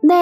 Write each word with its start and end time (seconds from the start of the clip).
De 0.00 0.14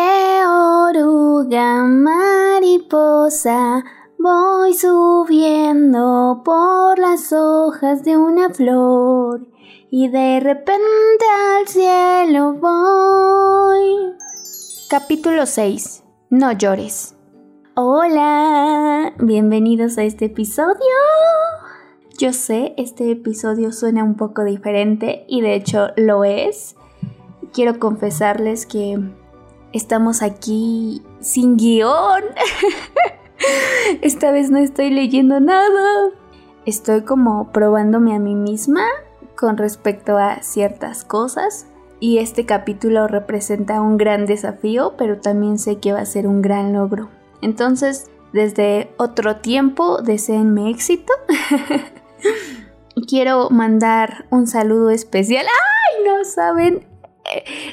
oruga 0.49 1.85
mariposa 1.85 3.85
voy 4.19 4.73
subiendo 4.73 6.41
por 6.43 6.99
las 6.99 7.31
hojas 7.35 8.03
de 8.03 8.17
una 8.17 8.49
flor 8.49 9.47
y 9.91 10.09
de 10.09 10.41
repente 10.41 11.27
al 11.59 11.69
cielo 11.69 12.55
voy. 12.55 14.15
Capítulo 14.89 15.45
6. 15.45 16.05
No 16.31 16.53
llores. 16.53 17.15
Hola, 17.75 19.13
bienvenidos 19.19 19.99
a 19.99 20.05
este 20.05 20.25
episodio. 20.25 20.97
Yo 22.19 22.33
sé, 22.33 22.73
este 22.79 23.11
episodio 23.11 23.73
suena 23.73 24.05
un 24.05 24.17
poco 24.17 24.43
diferente 24.43 25.27
y 25.29 25.43
de 25.43 25.55
hecho 25.55 25.89
lo 25.99 26.25
es. 26.25 26.77
Quiero 27.53 27.79
confesarles 27.79 28.65
que 28.65 28.99
estamos 29.77 30.23
aquí 30.23 31.03
sin 31.21 31.57
guion. 31.57 32.25
Esta 34.03 34.31
vez 34.31 34.51
no 34.51 34.59
estoy 34.59 34.91
leyendo 34.91 35.39
nada. 35.41 36.11
Estoy 36.65 37.03
como 37.03 37.53
probándome 37.53 38.15
a 38.15 38.19
mí 38.19 38.35
misma 38.35 38.85
con 39.37 39.57
respecto 39.57 40.17
a 40.17 40.43
ciertas 40.43 41.05
cosas. 41.05 41.67
Y 42.01 42.19
este 42.19 42.45
capítulo 42.45 43.07
representa 43.07 43.81
un 43.81 43.97
gran 43.97 44.27
desafío, 44.27 44.95
pero 44.99 45.21
también 45.21 45.59
sé 45.59 45.79
que 45.79 45.93
va 45.93 46.01
a 46.01 46.07
ser 46.07 46.27
un 46.27 46.43
gran 46.43 46.73
logro. 46.73 47.09
Entonces, 47.41 48.11
desde 48.33 48.93
otro 48.99 49.37
tiempo, 49.37 50.03
deseenme 50.03 50.71
éxito. 50.71 51.13
Quiero 53.09 53.51
mandar 53.51 54.27
un 54.31 54.47
saludo 54.47 54.91
especial. 54.91 55.47
¡Ay! 55.47 56.05
No 56.05 56.25
saben 56.25 56.87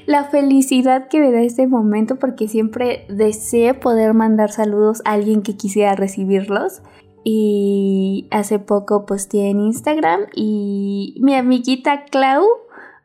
la 0.06 0.26
felicidad 0.26 1.08
que 1.08 1.20
me 1.20 1.32
da 1.32 1.42
este 1.42 1.68
momento 1.68 2.18
porque 2.18 2.48
siempre 2.48 3.06
deseé 3.10 3.74
poder 3.74 4.14
mandar 4.14 4.52
saludos 4.52 5.02
a 5.06 5.14
alguien 5.14 5.42
que 5.42 5.56
quisiera 5.56 5.96
recibirlos. 5.96 6.82
Y 7.26 8.28
hace 8.32 8.60
poco 8.60 9.06
posté 9.06 9.50
en 9.50 9.62
Instagram 9.62 10.28
y 10.36 11.16
mi 11.22 11.36
amiguita 11.36 12.04
Clau 12.06 12.46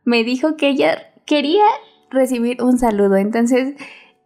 me 0.05 0.25
dijo 0.25 0.57
que 0.57 0.71
ella 0.71 1.13
quería 1.25 1.65
recibir 2.11 2.63
un 2.63 2.79
saludo. 2.79 3.17
Entonces, 3.17 3.75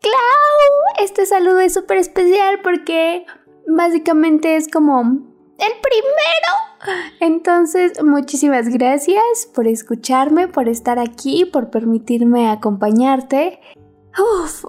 Clau, 0.01 1.05
este 1.05 1.27
saludo 1.27 1.61
es 1.61 1.75
súper 1.75 1.99
especial 1.99 2.61
porque 2.63 3.27
básicamente 3.67 4.57
es 4.57 4.69
como 4.69 5.01
el 5.03 5.73
primero. 5.81 6.72
Entonces, 7.21 8.03
muchísimas 8.03 8.69
gracias 8.69 9.49
por 9.55 9.67
escucharme, 9.67 10.49
por 10.49 10.69
estar 10.69 10.99
aquí, 10.99 11.45
por 11.45 11.71
permitirme 11.71 12.51
acompañarte. 12.51 13.61
Uf, 14.19 14.65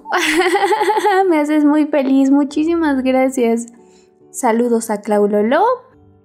me 1.29 1.39
haces 1.39 1.65
muy 1.65 1.85
feliz, 1.87 2.31
muchísimas 2.31 3.03
gracias. 3.03 3.67
Saludos 4.31 4.89
a 4.89 5.01
Claulolo. 5.01 5.63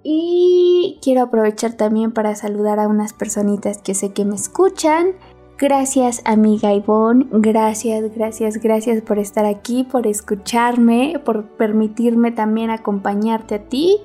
Y 0.02 0.98
quiero 1.02 1.22
aprovechar 1.22 1.74
también 1.74 2.12
para 2.12 2.34
saludar 2.36 2.78
a 2.78 2.88
unas 2.88 3.12
personitas 3.12 3.78
que 3.78 3.94
sé 3.94 4.12
que 4.12 4.24
me 4.24 4.36
escuchan. 4.36 5.14
Gracias 5.58 6.22
amiga 6.24 6.72
Ivonne, 6.72 7.26
gracias, 7.32 8.14
gracias, 8.14 8.58
gracias 8.58 9.02
por 9.02 9.18
estar 9.18 9.44
aquí, 9.44 9.82
por 9.82 10.06
escucharme, 10.06 11.20
por 11.24 11.48
permitirme 11.56 12.30
también 12.30 12.70
acompañarte 12.70 13.56
a 13.56 13.68
ti 13.68 13.98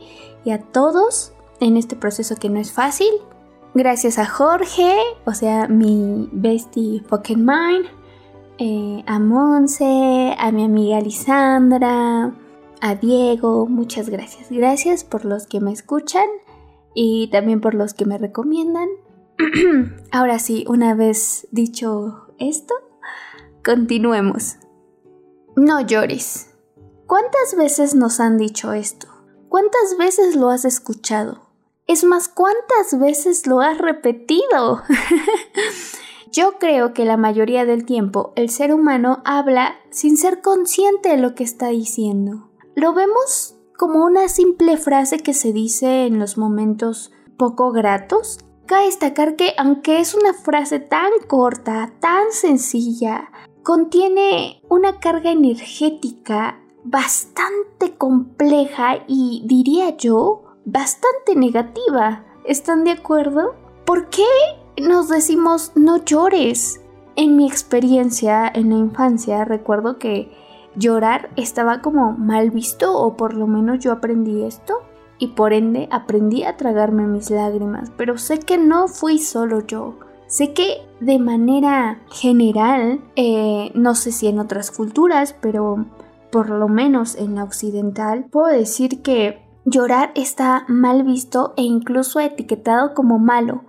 y 0.43 0.49
a 0.49 0.59
todos 0.59 1.33
en 1.63 1.77
este 1.77 1.95
proceso 1.95 2.35
que 2.35 2.49
no 2.49 2.59
es 2.59 2.71
fácil. 2.71 3.09
Gracias 3.73 4.19
a 4.19 4.25
Jorge, 4.25 4.95
o 5.25 5.33
sea, 5.33 5.67
mi 5.67 6.29
bestie 6.31 7.01
fucking 7.07 7.43
mine, 7.43 7.89
eh, 8.59 9.03
a 9.07 9.17
Monse, 9.17 10.35
a 10.37 10.51
mi 10.51 10.63
amiga 10.63 11.01
Lisandra, 11.01 12.31
a 12.81 12.95
Diego, 12.95 13.65
muchas 13.65 14.09
gracias. 14.09 14.51
Gracias 14.51 15.03
por 15.03 15.25
los 15.25 15.47
que 15.47 15.59
me 15.59 15.71
escuchan 15.71 16.27
y 16.93 17.29
también 17.31 17.61
por 17.61 17.73
los 17.73 17.95
que 17.95 18.05
me 18.05 18.19
recomiendan. 18.19 18.89
Ahora 20.11 20.37
sí, 20.37 20.65
una 20.67 20.93
vez 20.93 21.47
dicho 21.51 22.27
esto, 22.37 22.75
continuemos. 23.63 24.57
No 25.55 25.81
llores. 25.81 26.53
¿Cuántas 27.07 27.55
veces 27.57 27.95
nos 27.95 28.19
han 28.19 28.37
dicho 28.37 28.73
esto? 28.73 29.07
¿Cuántas 29.49 29.97
veces 29.97 30.35
lo 30.35 30.49
has 30.49 30.65
escuchado? 30.65 31.42
Es 31.85 32.05
más, 32.05 32.29
¿cuántas 32.29 32.97
veces 32.97 33.45
lo 33.45 33.59
has 33.59 33.77
repetido? 33.77 34.81
Yo 36.31 36.53
creo 36.57 36.93
que 36.93 37.03
la 37.03 37.17
mayoría 37.17 37.65
del 37.65 37.85
tiempo 37.85 38.31
el 38.35 38.49
ser 38.49 38.73
humano 38.73 39.21
habla 39.25 39.75
sin 39.91 40.17
ser 40.17 40.41
consciente 40.41 41.09
de 41.09 41.17
lo 41.17 41.35
que 41.35 41.43
está 41.43 41.67
diciendo. 41.67 42.49
Lo 42.75 42.93
vemos 42.93 43.55
como 43.77 44.05
una 44.05 44.29
simple 44.29 44.77
frase 44.77 45.19
que 45.19 45.33
se 45.33 45.51
dice 45.51 46.05
en 46.05 46.19
los 46.19 46.37
momentos 46.37 47.11
poco 47.37 47.71
gratos. 47.71 48.39
Cabe 48.65 48.85
destacar 48.85 49.35
que 49.35 49.53
aunque 49.57 49.99
es 49.99 50.15
una 50.15 50.33
frase 50.33 50.79
tan 50.79 51.11
corta, 51.27 51.93
tan 51.99 52.31
sencilla, 52.31 53.29
contiene 53.61 54.61
una 54.69 54.99
carga 54.99 55.31
energética 55.31 56.61
bastante 56.85 57.97
compleja 57.97 59.03
y 59.07 59.43
diría 59.45 59.97
yo 59.97 60.43
bastante 60.65 61.35
negativa. 61.35 62.23
¿Están 62.45 62.83
de 62.83 62.91
acuerdo? 62.91 63.55
¿Por 63.85 64.09
qué 64.09 64.25
nos 64.81 65.09
decimos 65.09 65.71
no 65.75 66.03
llores? 66.03 66.81
En 67.15 67.35
mi 67.35 67.47
experiencia 67.47 68.51
en 68.53 68.69
la 68.69 68.77
infancia 68.77 69.45
recuerdo 69.45 69.99
que 69.99 70.31
llorar 70.75 71.29
estaba 71.35 71.81
como 71.81 72.13
mal 72.13 72.49
visto 72.49 72.97
o 72.97 73.15
por 73.15 73.35
lo 73.35 73.45
menos 73.45 73.79
yo 73.79 73.91
aprendí 73.91 74.43
esto 74.43 74.81
y 75.19 75.27
por 75.27 75.53
ende 75.53 75.87
aprendí 75.91 76.43
a 76.43 76.57
tragarme 76.57 77.05
mis 77.05 77.29
lágrimas, 77.29 77.91
pero 77.95 78.17
sé 78.17 78.39
que 78.39 78.57
no 78.57 78.87
fui 78.87 79.19
solo 79.19 79.61
yo. 79.65 79.99
Sé 80.27 80.53
que 80.53 80.81
de 80.99 81.19
manera 81.19 82.01
general, 82.09 83.01
eh, 83.15 83.71
no 83.75 83.93
sé 83.93 84.11
si 84.11 84.27
en 84.27 84.39
otras 84.39 84.71
culturas, 84.71 85.35
pero 85.39 85.85
por 86.31 86.49
lo 86.49 86.67
menos 86.67 87.15
en 87.15 87.35
la 87.35 87.43
occidental, 87.43 88.25
puedo 88.31 88.47
decir 88.47 89.03
que 89.03 89.43
llorar 89.65 90.11
está 90.15 90.65
mal 90.67 91.03
visto 91.03 91.53
e 91.57 91.63
incluso 91.63 92.19
etiquetado 92.19 92.93
como 92.93 93.19
malo. 93.19 93.63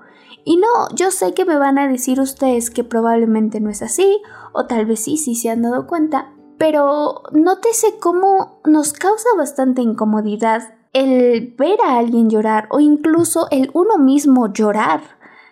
Y 0.44 0.56
no, 0.56 0.68
yo 0.94 1.10
sé 1.10 1.32
que 1.32 1.44
me 1.44 1.56
van 1.56 1.78
a 1.78 1.88
decir 1.88 2.20
ustedes 2.20 2.70
que 2.70 2.84
probablemente 2.84 3.60
no 3.60 3.70
es 3.70 3.82
así, 3.82 4.20
o 4.52 4.66
tal 4.66 4.86
vez 4.86 5.00
sí, 5.00 5.16
si 5.16 5.34
se 5.34 5.50
han 5.50 5.62
dado 5.62 5.86
cuenta, 5.86 6.32
pero 6.58 7.22
nótese 7.32 7.98
cómo 7.98 8.60
nos 8.64 8.92
causa 8.92 9.28
bastante 9.36 9.82
incomodidad 9.82 10.74
el 10.92 11.54
ver 11.58 11.80
a 11.80 11.98
alguien 11.98 12.30
llorar 12.30 12.68
o 12.70 12.80
incluso 12.80 13.48
el 13.50 13.70
uno 13.74 13.98
mismo 13.98 14.52
llorar. 14.52 15.02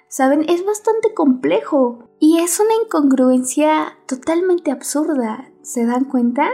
Saben, 0.09 0.45
es 0.49 0.65
bastante 0.65 1.15
complejo 1.15 2.11
y 2.21 2.39
es 2.39 2.61
una 2.61 2.75
incongruencia 2.85 3.99
totalmente 4.07 4.71
absurda. 4.71 5.51
¿Se 5.63 5.87
dan 5.87 6.05
cuenta? 6.05 6.49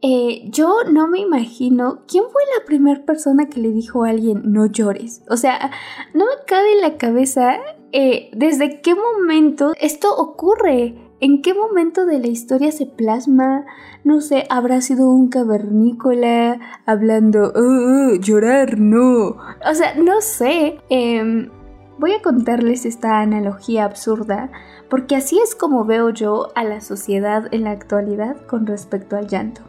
Eh, 0.00 0.48
yo 0.50 0.84
no 0.88 1.08
me 1.08 1.18
imagino 1.18 2.02
quién 2.06 2.22
fue 2.30 2.42
la 2.56 2.64
primera 2.64 3.04
persona 3.04 3.48
que 3.48 3.60
le 3.60 3.72
dijo 3.72 4.04
a 4.04 4.10
alguien 4.10 4.42
no 4.52 4.66
llores. 4.66 5.22
O 5.28 5.36
sea, 5.36 5.72
no 6.14 6.24
me 6.24 6.44
cabe 6.46 6.72
en 6.72 6.80
la 6.82 6.96
cabeza 6.96 7.56
eh, 7.90 8.30
desde 8.32 8.80
qué 8.80 8.94
momento 8.94 9.72
esto 9.80 10.14
ocurre. 10.16 10.96
¿En 11.20 11.42
qué 11.42 11.52
momento 11.52 12.06
de 12.06 12.20
la 12.20 12.28
historia 12.28 12.70
se 12.70 12.86
plasma? 12.86 13.66
No 14.04 14.20
sé, 14.20 14.44
habrá 14.50 14.80
sido 14.80 15.10
un 15.10 15.28
cavernícola 15.30 16.60
hablando, 16.86 17.52
oh, 17.56 18.12
oh, 18.12 18.14
llorar, 18.20 18.78
no. 18.78 19.36
O 19.68 19.74
sea, 19.74 19.96
no 19.96 20.20
sé. 20.20 20.78
Em, 20.90 21.50
voy 21.98 22.12
a 22.12 22.22
contarles 22.22 22.86
esta 22.86 23.18
analogía 23.18 23.84
absurda, 23.84 24.52
porque 24.88 25.16
así 25.16 25.40
es 25.40 25.56
como 25.56 25.84
veo 25.84 26.10
yo 26.10 26.52
a 26.54 26.62
la 26.62 26.80
sociedad 26.80 27.52
en 27.52 27.64
la 27.64 27.72
actualidad 27.72 28.36
con 28.46 28.64
respecto 28.66 29.16
al 29.16 29.26
llanto. 29.26 29.62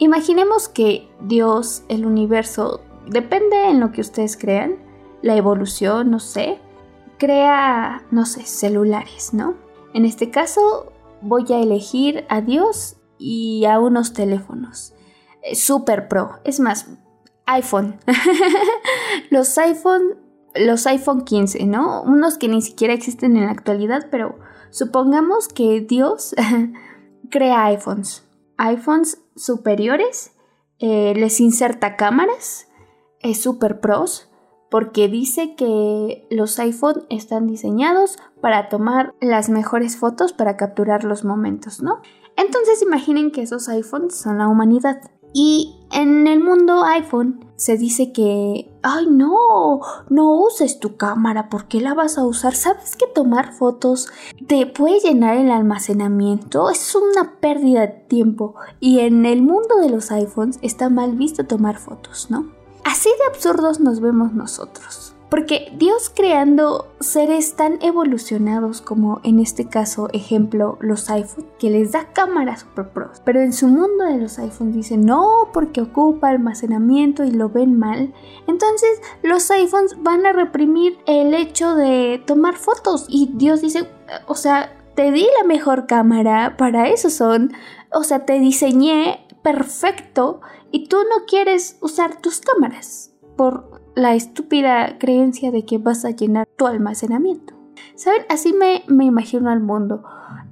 Imaginemos 0.00 0.66
que 0.66 1.06
Dios, 1.20 1.84
el 1.88 2.06
universo, 2.06 2.80
depende 3.06 3.68
en 3.68 3.80
lo 3.80 3.92
que 3.92 4.00
ustedes 4.00 4.38
crean, 4.38 4.78
la 5.20 5.36
evolución, 5.36 6.10
no 6.10 6.20
sé, 6.20 6.58
crea, 7.18 8.02
no 8.10 8.24
sé, 8.24 8.44
celulares, 8.44 9.34
¿no? 9.34 9.56
En 9.92 10.06
este 10.06 10.30
caso 10.30 10.90
voy 11.20 11.44
a 11.52 11.60
elegir 11.60 12.24
a 12.30 12.40
Dios 12.40 12.96
y 13.18 13.66
a 13.66 13.78
unos 13.78 14.14
teléfonos. 14.14 14.94
Eh, 15.42 15.54
super 15.54 16.08
Pro, 16.08 16.40
es 16.44 16.60
más, 16.60 16.86
iPhone. 17.44 18.00
los 19.30 19.58
iPhone, 19.58 20.16
los 20.54 20.86
iPhone 20.86 21.26
15, 21.26 21.66
¿no? 21.66 22.04
Unos 22.04 22.38
que 22.38 22.48
ni 22.48 22.62
siquiera 22.62 22.94
existen 22.94 23.36
en 23.36 23.44
la 23.44 23.52
actualidad, 23.52 24.08
pero 24.10 24.38
supongamos 24.70 25.48
que 25.48 25.82
Dios 25.82 26.34
crea 27.30 27.66
iPhones 27.66 28.24
iPhones 28.60 29.22
superiores, 29.36 30.32
eh, 30.78 31.14
les 31.16 31.40
inserta 31.40 31.96
cámaras, 31.96 32.68
es 33.20 33.40
super 33.40 33.80
pros, 33.80 34.30
porque 34.70 35.08
dice 35.08 35.56
que 35.56 36.26
los 36.30 36.58
iPhone 36.58 37.06
están 37.08 37.46
diseñados 37.46 38.18
para 38.40 38.68
tomar 38.68 39.14
las 39.20 39.48
mejores 39.48 39.96
fotos 39.96 40.32
para 40.32 40.56
capturar 40.56 41.04
los 41.04 41.24
momentos, 41.24 41.82
¿no? 41.82 42.02
Entonces 42.36 42.82
imaginen 42.82 43.32
que 43.32 43.42
esos 43.42 43.68
iPhones 43.68 44.14
son 44.14 44.38
la 44.38 44.48
humanidad. 44.48 45.00
Y 45.32 45.76
en 45.92 46.26
el 46.26 46.40
mundo 46.40 46.84
iPhone 46.84 47.44
se 47.56 47.76
dice 47.76 48.12
que, 48.12 48.72
ay 48.82 49.06
no, 49.06 49.80
no 50.08 50.40
uses 50.40 50.80
tu 50.80 50.96
cámara, 50.96 51.48
¿por 51.48 51.66
qué 51.66 51.80
la 51.80 51.94
vas 51.94 52.16
a 52.16 52.24
usar? 52.24 52.54
¿Sabes 52.54 52.96
que 52.96 53.06
tomar 53.06 53.52
fotos 53.52 54.08
te 54.46 54.66
puede 54.66 55.00
llenar 55.00 55.36
el 55.36 55.50
almacenamiento? 55.50 56.70
Es 56.70 56.94
una 56.94 57.38
pérdida 57.40 57.82
de 57.82 57.88
tiempo. 57.88 58.54
Y 58.80 59.00
en 59.00 59.26
el 59.26 59.42
mundo 59.42 59.76
de 59.80 59.90
los 59.90 60.10
iPhones 60.10 60.58
está 60.62 60.88
mal 60.88 61.12
visto 61.12 61.44
tomar 61.44 61.76
fotos, 61.76 62.30
¿no? 62.30 62.50
Así 62.84 63.08
de 63.10 63.34
absurdos 63.34 63.78
nos 63.78 64.00
vemos 64.00 64.32
nosotros. 64.32 65.09
Porque 65.30 65.72
Dios 65.76 66.10
creando 66.14 66.92
seres 66.98 67.54
tan 67.54 67.80
evolucionados 67.82 68.80
como 68.80 69.20
en 69.22 69.38
este 69.38 69.68
caso, 69.68 70.08
ejemplo, 70.12 70.76
los 70.80 71.08
iPhones, 71.08 71.48
que 71.60 71.70
les 71.70 71.92
da 71.92 72.12
cámaras 72.12 72.60
super 72.60 72.90
pros, 72.90 73.22
pero 73.24 73.40
en 73.40 73.52
su 73.52 73.68
mundo 73.68 74.04
de 74.04 74.18
los 74.18 74.38
iPhones 74.40 74.74
dice 74.74 74.96
no 74.96 75.50
porque 75.52 75.82
ocupa 75.82 76.28
almacenamiento 76.28 77.22
y 77.22 77.30
lo 77.30 77.48
ven 77.48 77.78
mal, 77.78 78.12
entonces 78.48 79.00
los 79.22 79.48
iPhones 79.52 80.02
van 80.02 80.26
a 80.26 80.32
reprimir 80.32 80.98
el 81.06 81.32
hecho 81.32 81.76
de 81.76 82.20
tomar 82.26 82.56
fotos. 82.56 83.06
Y 83.08 83.30
Dios 83.34 83.60
dice, 83.60 83.88
o 84.26 84.34
sea, 84.34 84.76
te 84.96 85.12
di 85.12 85.26
la 85.40 85.46
mejor 85.46 85.86
cámara, 85.86 86.56
para 86.56 86.88
eso 86.88 87.08
son, 87.08 87.52
o 87.92 88.02
sea, 88.02 88.26
te 88.26 88.40
diseñé 88.40 89.26
perfecto 89.42 90.40
y 90.72 90.88
tú 90.88 90.96
no 90.98 91.24
quieres 91.26 91.78
usar 91.80 92.20
tus 92.20 92.40
cámaras 92.40 93.12
por 93.36 93.69
la 94.00 94.14
estúpida 94.14 94.96
creencia 94.98 95.50
de 95.50 95.64
que 95.64 95.78
vas 95.78 96.04
a 96.04 96.10
llenar 96.10 96.48
tu 96.56 96.66
almacenamiento. 96.66 97.54
¿Saben? 97.94 98.22
Así 98.28 98.52
me, 98.52 98.82
me 98.88 99.04
imagino 99.04 99.50
al 99.50 99.60
mundo. 99.60 100.02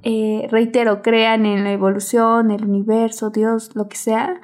Eh, 0.03 0.47
reitero, 0.51 1.01
crean 1.01 1.45
en 1.45 1.63
la 1.63 1.71
evolución, 1.71 2.51
el 2.51 2.63
universo, 2.65 3.31
Dios, 3.31 3.75
lo 3.75 3.87
que 3.89 3.97
sea. 3.97 4.39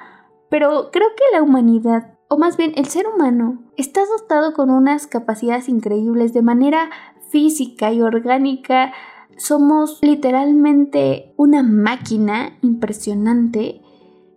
Pero 0.50 0.90
creo 0.92 1.08
que 1.16 1.36
la 1.36 1.42
humanidad, 1.42 2.14
o 2.28 2.36
más 2.36 2.56
bien 2.56 2.72
el 2.76 2.86
ser 2.86 3.06
humano, 3.06 3.62
está 3.76 4.00
dotado 4.06 4.52
con 4.52 4.70
unas 4.70 5.06
capacidades 5.06 5.68
increíbles 5.68 6.32
de 6.34 6.42
manera 6.42 6.90
física 7.30 7.92
y 7.92 8.02
orgánica. 8.02 8.92
Somos 9.36 10.00
literalmente 10.02 11.32
una 11.36 11.62
máquina 11.62 12.58
impresionante 12.62 13.82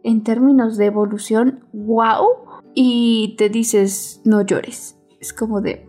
en 0.04 0.24
términos 0.24 0.78
de 0.78 0.86
evolución. 0.86 1.66
¡Wow! 1.74 2.49
Y 2.74 3.36
te 3.38 3.50
dices, 3.50 4.22
no 4.24 4.42
llores. 4.42 4.98
Es 5.20 5.34
como 5.34 5.62
de, 5.62 5.86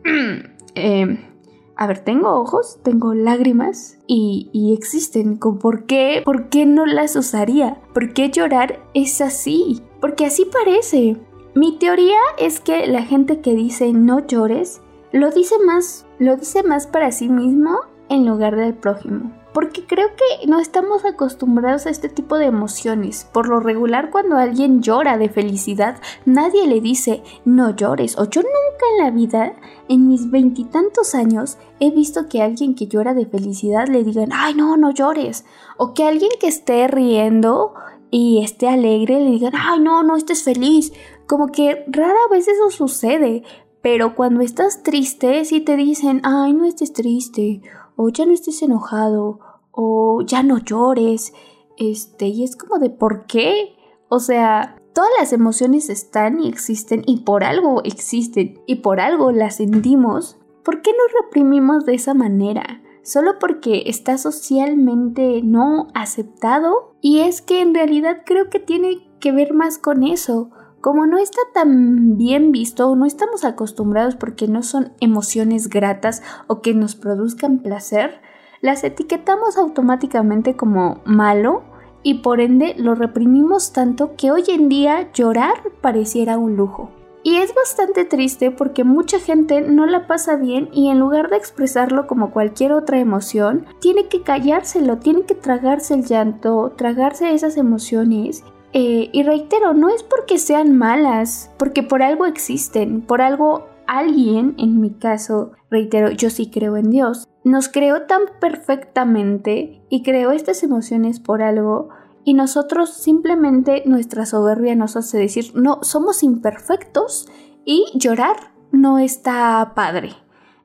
em, 0.75 1.19
a 1.77 1.87
ver, 1.87 2.01
tengo 2.01 2.35
ojos, 2.35 2.79
tengo 2.83 3.15
lágrimas 3.15 3.99
y, 4.07 4.75
existen. 4.77 5.39
¿Por 5.39 5.87
qué? 5.87 6.23
¿Por 6.25 6.49
qué 6.49 6.67
no 6.67 6.87
las 6.87 7.17
usaría? 7.17 7.81
¿Por 7.95 8.13
qué 8.13 8.31
llorar 8.31 8.81
es 8.95 9.21
así? 9.21 9.83
Porque 10.01 10.27
así 10.27 10.45
parece. 10.45 11.17
Mi 11.55 11.79
teoría 11.79 12.21
es 12.39 12.61
que 12.61 12.87
la 12.87 13.03
gente 13.03 13.41
que 13.41 13.55
dice 13.55 13.93
no 13.93 14.27
llores 14.27 14.83
lo 15.13 15.31
dice 15.31 15.57
más, 15.67 16.07
lo 16.19 16.37
dice 16.37 16.63
más 16.63 16.87
para 16.87 17.11
sí 17.11 17.29
mismo 17.29 17.81
en 18.09 18.27
lugar 18.27 18.55
del 18.55 18.75
prójimo 18.75 19.40
porque 19.53 19.85
creo 19.85 20.09
que 20.17 20.47
no 20.47 20.61
estamos 20.61 21.05
acostumbrados 21.05 21.87
a 21.87 21.91
este 21.91 22.09
tipo 22.09 22.39
de 22.39 22.47
emociones. 22.47 23.29
Por 23.33 23.49
lo 23.49 23.61
regular, 23.61 24.11
cuando 24.11 24.37
alguien 24.37 24.83
llora 24.83 25.19
de 25.19 25.29
felicidad, 25.29 26.01
nadie 26.25 26.67
le 26.67 26.81
dice 26.81 27.23
no 27.45 27.75
llores. 27.75 28.19
O 28.19 28.29
yo 28.29 28.43
nunca 28.43 28.85
en 28.93 29.05
la 29.05 29.11
vida, 29.11 29.55
en 29.89 30.09
mis 30.09 30.31
veintitantos 30.31 31.15
años, 31.15 31.59
he 31.81 31.91
visto 31.91 32.29
que 32.29 32.43
alguien 32.43 32.75
que 32.75 32.87
llora 32.87 33.15
de 33.15 33.27
felicidad 33.27 33.89
le 33.89 34.05
digan 34.05 34.31
ay 34.33 34.55
no, 34.55 34.77
no 34.77 34.93
llores. 34.93 35.45
O 35.77 35.95
que 35.95 36.05
alguien 36.05 36.31
que 36.41 36.49
esté 36.49 36.87
riendo 36.87 37.75
y 38.11 38.43
esté 38.45 38.69
alegre 38.69 39.21
le 39.21 39.31
digan 39.31 39.55
ay 39.57 39.81
no, 39.81 40.03
no 40.03 40.17
estés 40.17 40.45
feliz. 40.45 40.93
Como 41.27 41.49
que 41.49 41.85
rara 41.89 42.29
vez 42.31 42.49
eso 42.49 42.71
sucede. 42.71 43.43
Pero 43.83 44.15
cuando 44.15 44.43
estás 44.43 44.83
triste, 44.83 45.45
si 45.47 45.63
te 45.63 45.75
dicen 45.77 46.21
ay 46.23 46.53
no 46.53 46.67
estés 46.67 46.93
triste 46.93 47.63
o 48.03 48.09
ya 48.09 48.25
no 48.25 48.33
estés 48.33 48.63
enojado, 48.63 49.41
o 49.73 50.23
ya 50.23 50.43
no 50.43 50.57
llores, 50.57 51.35
este, 51.77 52.29
y 52.29 52.45
es 52.45 52.57
como 52.57 52.79
de 52.79 52.89
¿por 52.89 53.27
qué? 53.27 53.77
O 54.09 54.21
sea, 54.21 54.79
todas 54.95 55.11
las 55.19 55.35
emociones 55.35 55.91
están 55.91 56.41
y 56.41 56.49
existen 56.49 57.03
y 57.07 57.19
por 57.25 57.45
algo 57.45 57.83
existen 57.85 58.59
y 58.67 58.77
por 58.77 59.01
algo 59.01 59.33
las 59.33 59.57
sentimos. 59.57 60.39
¿Por 60.65 60.81
qué 60.81 60.93
nos 60.93 61.25
reprimimos 61.25 61.85
de 61.85 61.95
esa 61.95 62.15
manera? 62.15 62.83
Solo 63.03 63.39
porque 63.39 63.83
está 63.85 64.17
socialmente 64.17 65.43
no 65.43 65.89
aceptado 65.93 66.95
y 67.03 67.21
es 67.21 67.43
que 67.43 67.61
en 67.61 67.75
realidad 67.75 68.23
creo 68.25 68.49
que 68.49 68.61
tiene 68.61 69.11
que 69.21 69.33
ver 69.33 69.53
más 69.53 69.77
con 69.77 70.05
eso. 70.05 70.51
Como 70.81 71.05
no 71.05 71.19
está 71.19 71.41
tan 71.53 72.17
bien 72.17 72.53
visto 72.53 72.89
o 72.89 72.97
no 72.97 73.05
estamos 73.05 73.45
acostumbrados 73.45 74.17
porque 74.17 74.49
no 74.49 74.63
son 74.63 74.93
emociones 75.01 75.69
gratas 75.69 76.23
o 76.47 76.63
que 76.63 76.73
nos 76.73 76.97
produzcan 76.97 77.59
placer, 77.59 78.23
las 78.63 78.83
etiquetamos 78.83 79.59
automáticamente 79.59 80.57
como 80.57 81.03
malo 81.05 81.63
y 82.03 82.21
por 82.21 82.41
ende 82.41 82.75
lo 82.79 82.95
reprimimos 82.95 83.75
tanto 83.75 84.17
que 84.17 84.31
hoy 84.31 84.45
en 84.49 84.71
día 84.71 85.13
llorar 85.13 85.55
pareciera 85.83 86.39
un 86.39 86.57
lujo. 86.57 86.91
Y 87.23 87.37
es 87.37 87.55
bastante 87.55 88.07
triste 88.07 88.51
porque 88.51 88.83
mucha 88.83 89.19
gente 89.19 89.61
no 89.61 89.85
la 89.85 90.07
pasa 90.07 90.37
bien 90.37 90.71
y 90.73 90.89
en 90.89 90.99
lugar 90.99 91.29
de 91.29 91.37
expresarlo 91.37 92.07
como 92.07 92.31
cualquier 92.31 92.73
otra 92.73 92.99
emoción, 92.99 93.67
tiene 93.81 94.09
que 94.09 94.23
callárselo, 94.23 94.97
tiene 94.97 95.25
que 95.25 95.35
tragarse 95.35 95.93
el 95.93 96.07
llanto, 96.07 96.73
tragarse 96.75 97.35
esas 97.35 97.59
emociones 97.59 98.43
eh, 98.73 99.11
y 99.13 99.23
reitero, 99.23 99.75
no 99.75 99.89
es 99.89 100.03
porque 100.03 100.39
sean 100.39 100.77
malas, 100.77 101.51
porque 101.59 101.83
por 101.83 102.03
algo 102.03 102.27
existen, 102.27 103.03
por 103.03 103.21
algo 103.21 103.67
alguien, 103.87 104.55
en 104.59 104.81
mi 104.81 104.91
caso, 104.91 105.53
reitero, 105.71 106.11
yo 106.11 106.31
sí 106.31 106.51
creo 106.51 106.77
en 106.77 106.91
Dios, 106.91 107.27
nos 107.43 107.69
creó 107.69 108.03
tan 108.03 108.23
perfectamente 108.41 109.83
y 109.89 110.03
creó 110.03 110.31
estas 110.31 110.63
emociones 110.63 111.19
por 111.19 111.43
algo 111.43 111.89
y 112.23 112.35
nosotros 112.35 112.91
simplemente 112.91 113.83
nuestra 113.87 114.27
soberbia 114.27 114.77
nos 114.77 114.97
hace 114.97 115.19
decir, 115.19 115.51
no, 115.55 115.81
somos 115.83 116.23
imperfectos 116.23 117.29
y 117.65 117.87
llorar 117.95 118.53
no 118.71 118.99
está 119.01 119.73
padre, 119.75 120.13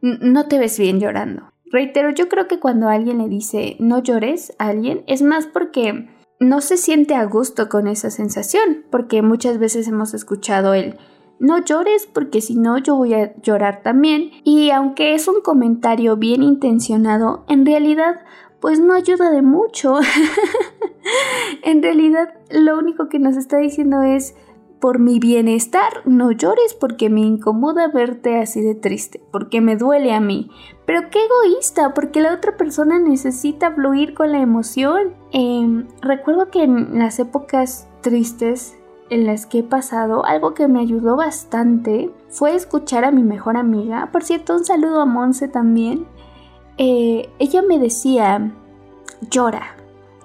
no 0.02 0.48
te 0.48 0.60
ves 0.60 0.78
bien 0.78 1.00
llorando. 1.00 1.52
Reitero, 1.72 2.12
yo 2.12 2.30
creo 2.30 2.48
que 2.48 2.60
cuando 2.60 2.88
alguien 2.88 3.18
le 3.18 3.28
dice 3.28 3.75
no 3.80 4.04
llores 4.04 4.54
a 4.60 4.68
alguien, 4.68 5.04
es 5.07 5.24
más 5.24 5.48
porque 5.48 6.07
no 6.40 6.62
se 6.62 6.78
siente 6.78 7.16
a 7.16 7.26
gusto 7.26 7.70
con 7.70 7.88
esa 7.88 8.10
sensación, 8.10 8.86
porque 8.90 9.21
muchas 9.21 9.57
veces 9.57 9.88
hemos 9.88 10.14
escuchado 10.14 10.74
el 10.74 10.98
no 11.40 11.64
llores 11.64 12.07
porque 12.12 12.40
si 12.42 12.56
no 12.56 12.78
yo 12.78 12.95
voy 12.95 13.14
a 13.14 13.36
llorar 13.42 13.81
también 13.83 14.31
y 14.44 14.69
aunque 14.69 15.16
es 15.16 15.28
un 15.28 15.42
comentario 15.42 16.16
bien 16.16 16.44
intencionado, 16.44 17.45
en 17.50 17.66
realidad 17.66 18.21
pues 18.59 18.80
no 18.80 18.94
ayuda 18.94 19.30
de 19.31 19.42
mucho. 19.42 20.00
en 21.64 21.83
realidad 21.83 22.33
lo 22.50 22.78
único 22.78 23.09
que 23.09 23.19
nos 23.19 23.38
está 23.38 23.57
diciendo 23.57 24.02
es 24.02 24.36
por 24.85 24.99
mi 24.99 25.18
bienestar, 25.18 26.04
no 26.06 26.31
llores 26.31 26.75
porque 26.75 27.09
me 27.09 27.21
incomoda 27.21 27.87
verte 27.87 28.37
así 28.37 28.61
de 28.61 28.75
triste, 28.75 29.19
porque 29.31 29.59
me 29.59 29.77
duele 29.77 30.13
a 30.13 30.19
mí. 30.19 30.51
Pero 30.85 31.09
qué 31.09 31.18
egoísta, 31.25 31.95
porque 31.95 32.21
la 32.21 32.35
otra 32.35 32.56
persona 32.56 32.99
necesita 32.99 33.71
fluir 33.71 34.13
con 34.13 34.31
la 34.31 34.42
emoción. 34.42 35.15
Em, 35.31 35.87
recuerdo 36.04 36.51
que 36.51 36.61
en 36.61 36.99
las 36.99 37.18
épocas 37.18 37.87
tristes 38.01 38.77
en 39.09 39.25
las 39.25 39.47
que 39.47 39.61
he 39.61 39.63
pasado, 39.63 40.23
algo 40.23 40.54
que 40.54 40.68
me 40.68 40.81
ayudó 40.81 41.15
bastante 41.15 42.11
fue 42.30 42.54
escuchar 42.54 43.06
a 43.06 43.11
mi 43.11 43.23
mejor 43.23 43.57
amiga. 43.57 44.11
Por 44.11 44.23
cierto, 44.23 44.54
un 44.54 44.65
saludo 44.65 45.01
a 45.01 45.07
Monse 45.07 45.47
también. 45.47 46.06
Eh, 46.77 47.27
ella 47.39 47.63
me 47.63 47.80
decía, 47.80 48.51
llora, 49.31 49.63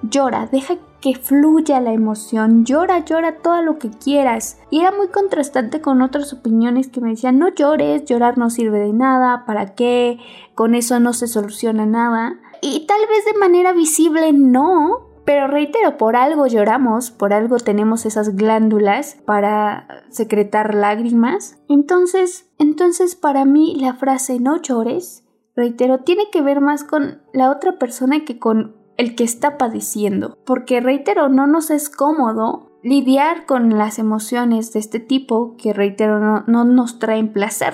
llora, 0.02 0.50
deja 0.52 0.76
que 1.00 1.14
fluya 1.14 1.80
la 1.80 1.92
emoción, 1.92 2.64
llora, 2.64 3.04
llora 3.04 3.38
todo 3.38 3.62
lo 3.62 3.78
que 3.78 3.90
quieras. 3.90 4.58
Y 4.70 4.80
era 4.80 4.92
muy 4.92 5.08
contrastante 5.08 5.80
con 5.80 6.02
otras 6.02 6.32
opiniones 6.32 6.88
que 6.88 7.00
me 7.00 7.10
decían, 7.10 7.38
no 7.38 7.48
llores, 7.48 8.04
llorar 8.04 8.36
no 8.38 8.50
sirve 8.50 8.78
de 8.80 8.92
nada, 8.92 9.44
¿para 9.46 9.74
qué? 9.74 10.18
Con 10.54 10.74
eso 10.74 11.00
no 11.00 11.12
se 11.12 11.26
soluciona 11.26 11.86
nada. 11.86 12.38
Y 12.60 12.86
tal 12.86 13.00
vez 13.08 13.24
de 13.24 13.38
manera 13.38 13.72
visible 13.72 14.32
no, 14.32 15.10
pero 15.24 15.46
reitero, 15.46 15.96
por 15.96 16.16
algo 16.16 16.46
lloramos, 16.46 17.10
por 17.10 17.32
algo 17.32 17.58
tenemos 17.58 18.04
esas 18.04 18.36
glándulas 18.36 19.16
para 19.24 19.86
secretar 20.10 20.74
lágrimas. 20.74 21.58
Entonces, 21.68 22.50
entonces 22.58 23.16
para 23.16 23.44
mí 23.44 23.76
la 23.80 23.94
frase 23.94 24.38
no 24.40 24.60
llores, 24.60 25.24
reitero, 25.56 26.00
tiene 26.00 26.24
que 26.30 26.42
ver 26.42 26.60
más 26.60 26.84
con 26.84 27.22
la 27.32 27.50
otra 27.50 27.78
persona 27.78 28.24
que 28.24 28.38
con 28.38 28.79
el 29.00 29.14
que 29.14 29.24
está 29.24 29.56
padeciendo, 29.56 30.36
porque 30.44 30.82
reitero, 30.82 31.30
no 31.30 31.46
nos 31.46 31.70
es 31.70 31.88
cómodo 31.88 32.70
lidiar 32.82 33.46
con 33.46 33.78
las 33.78 33.98
emociones 33.98 34.74
de 34.74 34.80
este 34.80 35.00
tipo 35.00 35.56
que 35.56 35.72
reitero 35.72 36.20
no, 36.20 36.44
no 36.46 36.66
nos 36.66 36.98
traen 36.98 37.32
placer, 37.32 37.72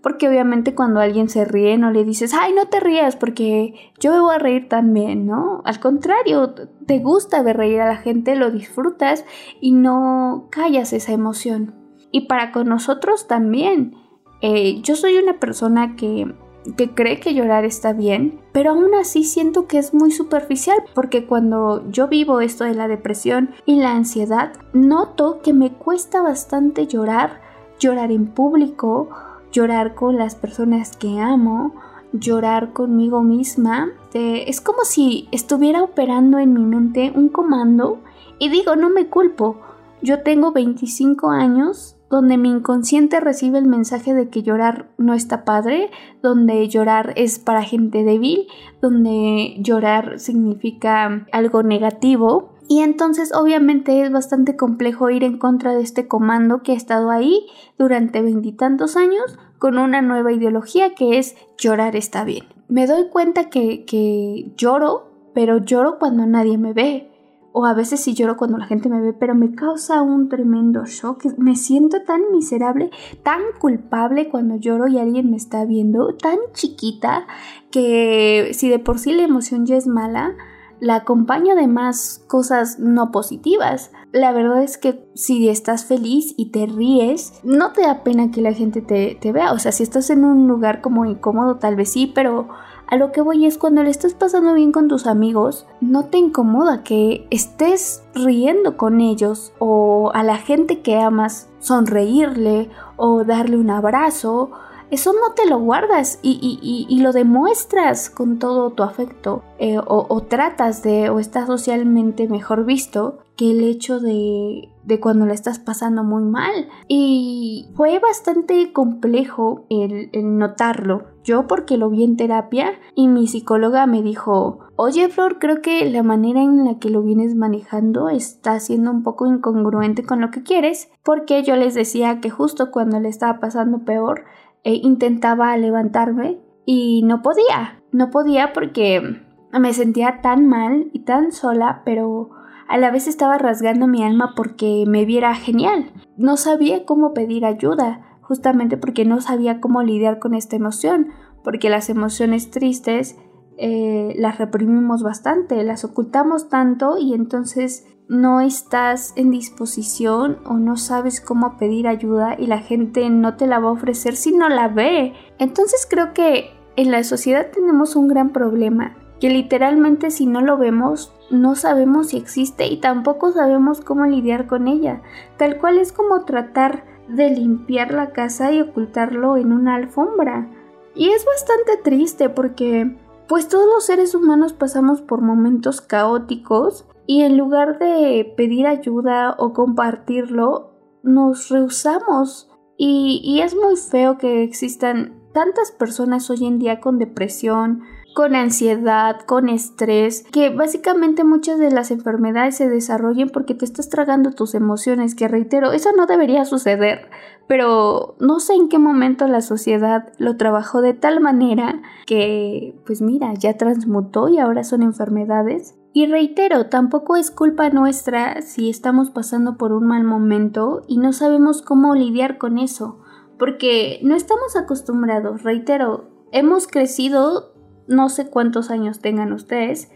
porque 0.00 0.28
obviamente 0.28 0.76
cuando 0.76 1.00
alguien 1.00 1.28
se 1.28 1.44
ríe 1.44 1.76
no 1.76 1.90
le 1.90 2.04
dices, 2.04 2.34
ay, 2.34 2.52
no 2.52 2.66
te 2.66 2.78
rías 2.78 3.16
porque 3.16 3.74
yo 3.98 4.12
me 4.12 4.20
voy 4.20 4.36
a 4.36 4.38
reír 4.38 4.68
también, 4.68 5.26
¿no? 5.26 5.60
Al 5.64 5.80
contrario, 5.80 6.54
te 6.86 7.00
gusta 7.00 7.42
ver 7.42 7.56
reír 7.56 7.80
a 7.80 7.88
la 7.88 7.96
gente, 7.96 8.36
lo 8.36 8.52
disfrutas 8.52 9.24
y 9.60 9.72
no 9.72 10.46
callas 10.52 10.92
esa 10.92 11.10
emoción. 11.10 11.74
Y 12.12 12.28
para 12.28 12.52
con 12.52 12.68
nosotros 12.68 13.26
también. 13.26 13.96
Eh, 14.40 14.80
yo 14.82 14.94
soy 14.94 15.16
una 15.16 15.40
persona 15.40 15.96
que 15.96 16.32
que 16.76 16.90
cree 16.90 17.20
que 17.20 17.34
llorar 17.34 17.64
está 17.64 17.92
bien, 17.92 18.40
pero 18.52 18.72
aún 18.72 18.94
así 18.94 19.24
siento 19.24 19.66
que 19.66 19.78
es 19.78 19.94
muy 19.94 20.10
superficial 20.10 20.78
porque 20.94 21.26
cuando 21.26 21.88
yo 21.90 22.08
vivo 22.08 22.40
esto 22.40 22.64
de 22.64 22.74
la 22.74 22.88
depresión 22.88 23.50
y 23.64 23.76
la 23.76 23.92
ansiedad, 23.92 24.52
noto 24.72 25.40
que 25.42 25.52
me 25.52 25.72
cuesta 25.72 26.20
bastante 26.22 26.86
llorar, 26.86 27.40
llorar 27.78 28.12
en 28.12 28.26
público, 28.26 29.08
llorar 29.52 29.94
con 29.94 30.16
las 30.16 30.34
personas 30.34 30.96
que 30.96 31.18
amo, 31.18 31.74
llorar 32.12 32.72
conmigo 32.72 33.22
misma. 33.22 33.92
es 34.12 34.60
como 34.60 34.84
si 34.84 35.28
estuviera 35.32 35.82
operando 35.82 36.38
en 36.38 36.52
mi 36.52 36.62
mente 36.62 37.12
un 37.14 37.28
comando 37.28 37.98
y 38.38 38.48
digo, 38.48 38.76
no 38.76 38.90
me 38.90 39.06
culpo. 39.06 39.56
Yo 40.02 40.22
tengo 40.22 40.52
25 40.52 41.30
años 41.30 41.96
donde 42.10 42.36
mi 42.36 42.50
inconsciente 42.50 43.20
recibe 43.20 43.58
el 43.58 43.66
mensaje 43.66 44.12
de 44.12 44.28
que 44.28 44.42
llorar 44.42 44.90
no 44.98 45.14
está 45.14 45.44
padre, 45.44 45.90
donde 46.22 46.68
llorar 46.68 47.12
es 47.16 47.38
para 47.38 47.62
gente 47.62 48.02
débil, 48.02 48.48
donde 48.82 49.54
llorar 49.60 50.18
significa 50.18 51.26
algo 51.32 51.62
negativo. 51.62 52.56
Y 52.68 52.80
entonces 52.80 53.32
obviamente 53.34 54.02
es 54.02 54.12
bastante 54.12 54.56
complejo 54.56 55.08
ir 55.10 55.24
en 55.24 55.38
contra 55.38 55.74
de 55.74 55.82
este 55.82 56.08
comando 56.08 56.62
que 56.62 56.72
ha 56.72 56.76
estado 56.76 57.10
ahí 57.10 57.46
durante 57.78 58.22
veintitantos 58.22 58.96
años 58.96 59.38
con 59.58 59.78
una 59.78 60.02
nueva 60.02 60.32
ideología 60.32 60.94
que 60.94 61.18
es 61.18 61.36
llorar 61.58 61.94
está 61.94 62.24
bien. 62.24 62.46
Me 62.68 62.86
doy 62.86 63.08
cuenta 63.08 63.50
que, 63.50 63.84
que 63.84 64.52
lloro, 64.56 65.10
pero 65.34 65.58
lloro 65.58 65.98
cuando 65.98 66.26
nadie 66.26 66.58
me 66.58 66.72
ve, 66.72 67.09
o 67.52 67.66
a 67.66 67.74
veces 67.74 68.00
sí 68.00 68.14
lloro 68.14 68.36
cuando 68.36 68.58
la 68.58 68.66
gente 68.66 68.88
me 68.88 69.00
ve, 69.00 69.12
pero 69.12 69.34
me 69.34 69.54
causa 69.54 70.02
un 70.02 70.28
tremendo 70.28 70.84
shock. 70.84 71.24
Me 71.36 71.56
siento 71.56 72.02
tan 72.02 72.20
miserable, 72.32 72.90
tan 73.22 73.40
culpable 73.58 74.28
cuando 74.28 74.56
lloro 74.56 74.86
y 74.88 74.98
alguien 74.98 75.30
me 75.30 75.36
está 75.36 75.64
viendo, 75.64 76.14
tan 76.14 76.38
chiquita, 76.52 77.26
que 77.70 78.50
si 78.52 78.68
de 78.68 78.78
por 78.78 78.98
sí 78.98 79.12
la 79.12 79.24
emoción 79.24 79.66
ya 79.66 79.76
es 79.76 79.86
mala, 79.86 80.36
la 80.80 80.96
acompaño 80.96 81.54
de 81.54 81.66
más 81.66 82.24
cosas 82.26 82.78
no 82.78 83.10
positivas. 83.10 83.92
La 84.12 84.32
verdad 84.32 84.62
es 84.62 84.78
que 84.78 85.04
si 85.14 85.48
estás 85.48 85.84
feliz 85.84 86.34
y 86.36 86.50
te 86.50 86.66
ríes, 86.66 87.40
no 87.44 87.72
te 87.72 87.82
da 87.82 88.02
pena 88.02 88.30
que 88.30 88.40
la 88.40 88.52
gente 88.52 88.80
te, 88.80 89.16
te 89.20 89.32
vea. 89.32 89.52
O 89.52 89.58
sea, 89.58 89.72
si 89.72 89.82
estás 89.82 90.08
en 90.10 90.24
un 90.24 90.48
lugar 90.48 90.80
como 90.80 91.04
incómodo, 91.04 91.56
tal 91.56 91.76
vez 91.76 91.92
sí, 91.92 92.10
pero 92.12 92.48
a 92.90 92.96
lo 92.96 93.12
que 93.12 93.20
voy 93.20 93.46
es 93.46 93.56
cuando 93.56 93.84
le 93.84 93.90
estás 93.90 94.14
pasando 94.14 94.52
bien 94.52 94.72
con 94.72 94.88
tus 94.88 95.06
amigos, 95.06 95.64
no 95.80 96.06
te 96.06 96.18
incomoda 96.18 96.82
que 96.82 97.24
estés 97.30 98.02
riendo 98.14 98.76
con 98.76 99.00
ellos 99.00 99.52
o 99.60 100.10
a 100.12 100.24
la 100.24 100.36
gente 100.36 100.80
que 100.80 100.98
amas 100.98 101.48
sonreírle 101.60 102.68
o 102.96 103.22
darle 103.22 103.56
un 103.58 103.70
abrazo. 103.70 104.50
Eso 104.90 105.12
no 105.12 105.34
te 105.34 105.48
lo 105.48 105.60
guardas 105.60 106.18
y, 106.20 106.98
lo 107.00 107.12
demuestras 107.12 108.10
con 108.10 108.40
todo 108.40 108.70
tu 108.70 108.82
afecto 108.82 109.44
eh, 109.60 109.78
o, 109.78 110.06
o 110.08 110.20
tratas 110.22 110.82
de 110.82 111.10
o 111.10 111.20
está 111.20 111.46
socialmente 111.46 112.26
mejor 112.26 112.64
visto 112.64 113.18
que 113.36 113.52
el 113.52 113.62
hecho 113.62 114.00
de 114.00 114.68
de 114.90 115.00
cuando 115.00 115.24
la 115.24 115.32
estás 115.32 115.58
pasando 115.58 116.04
muy 116.04 116.24
mal. 116.24 116.68
Y 116.88 117.70
fue 117.74 117.98
bastante 118.00 118.72
complejo 118.72 119.64
el, 119.70 120.10
notarlo. 120.36 121.04
Yo 121.22 121.46
porque 121.46 121.78
lo 121.78 121.90
vi 121.90 122.02
en 122.02 122.16
terapia 122.16 122.72
y 122.94 123.08
mi 123.08 123.26
psicóloga 123.26 123.86
me 123.86 124.02
dijo, 124.02 124.60
oye 124.76 125.08
Flor, 125.08 125.38
creo 125.38 125.62
que 125.62 125.88
la 125.88 126.02
manera 126.02 126.42
en 126.42 126.64
la 126.64 126.78
que 126.78 126.90
lo 126.90 127.02
vienes 127.02 127.36
manejando 127.36 128.08
está 128.08 128.58
siendo 128.58 128.90
un 128.90 129.02
poco 129.02 129.26
incongruente 129.26 130.02
con 130.02 130.20
lo 130.20 130.30
que 130.30 130.42
quieres, 130.42 130.90
porque 131.04 131.42
yo 131.42 131.56
les 131.56 131.74
decía 131.74 132.20
que 132.20 132.30
justo 132.30 132.70
cuando 132.70 132.98
le 133.00 133.08
estaba 133.08 133.38
pasando 133.38 133.84
peor, 133.84 134.24
eh, 134.64 134.74
intentaba 134.82 135.56
levantarme 135.56 136.40
y 136.64 137.02
no 137.04 137.22
podía, 137.22 137.82
no 137.92 138.10
podía 138.10 138.52
porque 138.52 139.22
me 139.52 139.72
sentía 139.74 140.20
tan 140.22 140.46
mal 140.46 140.90
y 140.92 141.00
tan 141.00 141.32
sola, 141.32 141.82
pero 141.84 142.30
a 142.70 142.78
la 142.78 142.92
vez 142.92 143.08
estaba 143.08 143.36
rasgando 143.36 143.88
mi 143.88 144.04
alma 144.04 144.34
porque 144.36 144.84
me 144.86 145.04
viera 145.04 145.34
genial. 145.34 145.90
No 146.16 146.36
sabía 146.36 146.84
cómo 146.84 147.12
pedir 147.12 147.44
ayuda, 147.44 148.18
justamente 148.20 148.76
porque 148.76 149.04
no 149.04 149.20
sabía 149.20 149.60
cómo 149.60 149.82
lidiar 149.82 150.20
con 150.20 150.34
esta 150.34 150.54
emoción, 150.54 151.08
porque 151.42 151.68
las 151.68 151.90
emociones 151.90 152.52
tristes 152.52 153.16
eh, 153.58 154.14
las 154.16 154.38
reprimimos 154.38 155.02
bastante, 155.02 155.64
las 155.64 155.84
ocultamos 155.84 156.48
tanto 156.48 156.96
y 156.96 157.12
entonces 157.12 157.88
no 158.08 158.40
estás 158.40 159.14
en 159.16 159.32
disposición 159.32 160.38
o 160.44 160.54
no 160.54 160.76
sabes 160.76 161.20
cómo 161.20 161.56
pedir 161.56 161.88
ayuda 161.88 162.36
y 162.38 162.46
la 162.46 162.60
gente 162.60 163.10
no 163.10 163.36
te 163.36 163.48
la 163.48 163.58
va 163.58 163.70
a 163.70 163.72
ofrecer 163.72 164.14
si 164.14 164.30
no 164.30 164.48
la 164.48 164.68
ve. 164.68 165.12
Entonces 165.40 165.88
creo 165.90 166.14
que 166.14 166.50
en 166.76 166.92
la 166.92 167.02
sociedad 167.02 167.48
tenemos 167.52 167.96
un 167.96 168.06
gran 168.06 168.30
problema, 168.30 168.96
que 169.20 169.28
literalmente 169.28 170.10
si 170.10 170.26
no 170.26 170.40
lo 170.40 170.56
vemos 170.56 171.14
no 171.30 171.54
sabemos 171.54 172.08
si 172.08 172.16
existe 172.16 172.66
y 172.66 172.78
tampoco 172.78 173.32
sabemos 173.32 173.80
cómo 173.80 174.06
lidiar 174.06 174.46
con 174.46 174.66
ella, 174.66 175.02
tal 175.36 175.58
cual 175.58 175.78
es 175.78 175.92
como 175.92 176.24
tratar 176.24 176.84
de 177.08 177.30
limpiar 177.30 177.92
la 177.92 178.12
casa 178.12 178.52
y 178.52 178.60
ocultarlo 178.60 179.36
en 179.36 179.52
una 179.52 179.76
alfombra. 179.76 180.48
Y 180.94 181.10
es 181.10 181.24
bastante 181.24 181.76
triste 181.82 182.28
porque 182.28 182.96
pues 183.28 183.48
todos 183.48 183.66
los 183.66 183.84
seres 183.86 184.14
humanos 184.14 184.52
pasamos 184.52 185.02
por 185.02 185.20
momentos 185.20 185.80
caóticos 185.80 186.86
y 187.06 187.22
en 187.22 187.36
lugar 187.36 187.78
de 187.78 188.32
pedir 188.36 188.66
ayuda 188.66 189.36
o 189.38 189.52
compartirlo, 189.52 190.72
nos 191.02 191.48
rehusamos. 191.48 192.48
Y, 192.76 193.20
y 193.22 193.42
es 193.42 193.54
muy 193.54 193.76
feo 193.76 194.16
que 194.18 194.42
existan 194.42 195.20
tantas 195.32 195.70
personas 195.70 196.28
hoy 196.30 196.46
en 196.46 196.58
día 196.58 196.80
con 196.80 196.98
depresión, 196.98 197.82
con 198.14 198.34
ansiedad, 198.34 199.20
con 199.20 199.48
estrés, 199.48 200.24
que 200.32 200.50
básicamente 200.50 201.24
muchas 201.24 201.58
de 201.58 201.70
las 201.70 201.90
enfermedades 201.90 202.56
se 202.56 202.68
desarrollen 202.68 203.30
porque 203.30 203.54
te 203.54 203.64
estás 203.64 203.88
tragando 203.88 204.32
tus 204.32 204.54
emociones, 204.54 205.14
que 205.14 205.28
reitero, 205.28 205.72
eso 205.72 205.90
no 205.96 206.06
debería 206.06 206.44
suceder, 206.44 207.08
pero 207.46 208.14
no 208.20 208.40
sé 208.40 208.54
en 208.54 208.68
qué 208.68 208.78
momento 208.78 209.26
la 209.26 209.40
sociedad 209.40 210.12
lo 210.18 210.36
trabajó 210.36 210.80
de 210.80 210.94
tal 210.94 211.20
manera 211.20 211.82
que, 212.06 212.80
pues 212.86 213.02
mira, 213.02 213.34
ya 213.34 213.56
transmutó 213.56 214.28
y 214.28 214.38
ahora 214.38 214.64
son 214.64 214.82
enfermedades. 214.82 215.74
Y 215.92 216.06
reitero, 216.06 216.66
tampoco 216.66 217.16
es 217.16 217.32
culpa 217.32 217.68
nuestra 217.70 218.42
si 218.42 218.70
estamos 218.70 219.10
pasando 219.10 219.56
por 219.56 219.72
un 219.72 219.86
mal 219.88 220.04
momento 220.04 220.82
y 220.86 220.98
no 220.98 221.12
sabemos 221.12 221.62
cómo 221.62 221.96
lidiar 221.96 222.38
con 222.38 222.58
eso, 222.58 223.00
porque 223.38 223.98
no 224.04 224.14
estamos 224.14 224.54
acostumbrados, 224.54 225.42
reitero, 225.42 226.10
hemos 226.32 226.68
crecido 226.68 227.49
no 227.90 228.08
sé 228.08 228.30
cuántos 228.30 228.70
años 228.70 229.00
tengan 229.00 229.32
ustedes, 229.32 229.90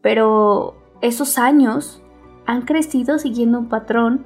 pero 0.00 0.74
esos 1.02 1.38
años 1.38 2.02
han 2.46 2.62
crecido 2.62 3.18
siguiendo 3.18 3.58
un 3.58 3.68
patrón 3.68 4.24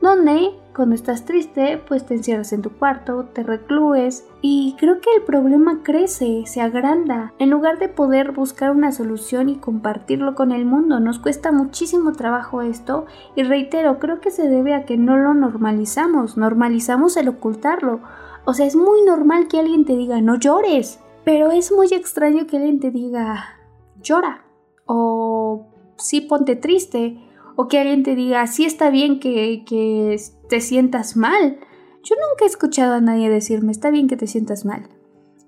donde 0.00 0.50
cuando 0.74 0.94
estás 0.94 1.24
triste 1.24 1.80
pues 1.86 2.04
te 2.06 2.14
encierras 2.14 2.52
en 2.52 2.62
tu 2.62 2.70
cuarto, 2.70 3.26
te 3.32 3.42
recluyes 3.42 4.24
y 4.40 4.76
creo 4.78 5.00
que 5.00 5.10
el 5.14 5.22
problema 5.22 5.82
crece, 5.82 6.44
se 6.46 6.62
agranda. 6.62 7.32
En 7.38 7.50
lugar 7.50 7.78
de 7.78 7.88
poder 7.88 8.32
buscar 8.32 8.70
una 8.70 8.92
solución 8.92 9.50
y 9.50 9.56
compartirlo 9.56 10.34
con 10.34 10.50
el 10.50 10.64
mundo, 10.64 11.00
nos 11.00 11.18
cuesta 11.18 11.52
muchísimo 11.52 12.12
trabajo 12.12 12.62
esto 12.62 13.04
y 13.36 13.42
reitero, 13.42 13.98
creo 13.98 14.20
que 14.20 14.30
se 14.30 14.48
debe 14.48 14.74
a 14.74 14.84
que 14.84 14.96
no 14.96 15.18
lo 15.18 15.34
normalizamos, 15.34 16.38
normalizamos 16.38 17.16
el 17.18 17.28
ocultarlo. 17.28 18.00
O 18.46 18.52
sea, 18.52 18.66
es 18.66 18.76
muy 18.76 19.02
normal 19.02 19.48
que 19.48 19.60
alguien 19.60 19.84
te 19.84 19.96
diga 19.96 20.20
no 20.20 20.36
llores, 20.36 21.00
pero 21.24 21.50
es 21.50 21.72
muy 21.72 21.88
extraño 21.88 22.46
que 22.46 22.56
alguien 22.56 22.80
te 22.80 22.90
diga, 22.90 23.58
llora, 24.02 24.44
o 24.86 25.66
sí 25.96 26.20
ponte 26.20 26.56
triste, 26.56 27.18
o 27.56 27.68
que 27.68 27.78
alguien 27.78 28.02
te 28.02 28.14
diga, 28.14 28.46
sí 28.46 28.64
está 28.64 28.90
bien 28.90 29.20
que, 29.20 29.64
que 29.66 30.16
te 30.48 30.60
sientas 30.60 31.16
mal. 31.16 31.58
Yo 32.02 32.16
nunca 32.16 32.44
he 32.44 32.48
escuchado 32.48 32.94
a 32.94 33.00
nadie 33.00 33.30
decirme, 33.30 33.72
está 33.72 33.90
bien 33.90 34.08
que 34.08 34.16
te 34.16 34.26
sientas 34.26 34.64
mal. 34.64 34.88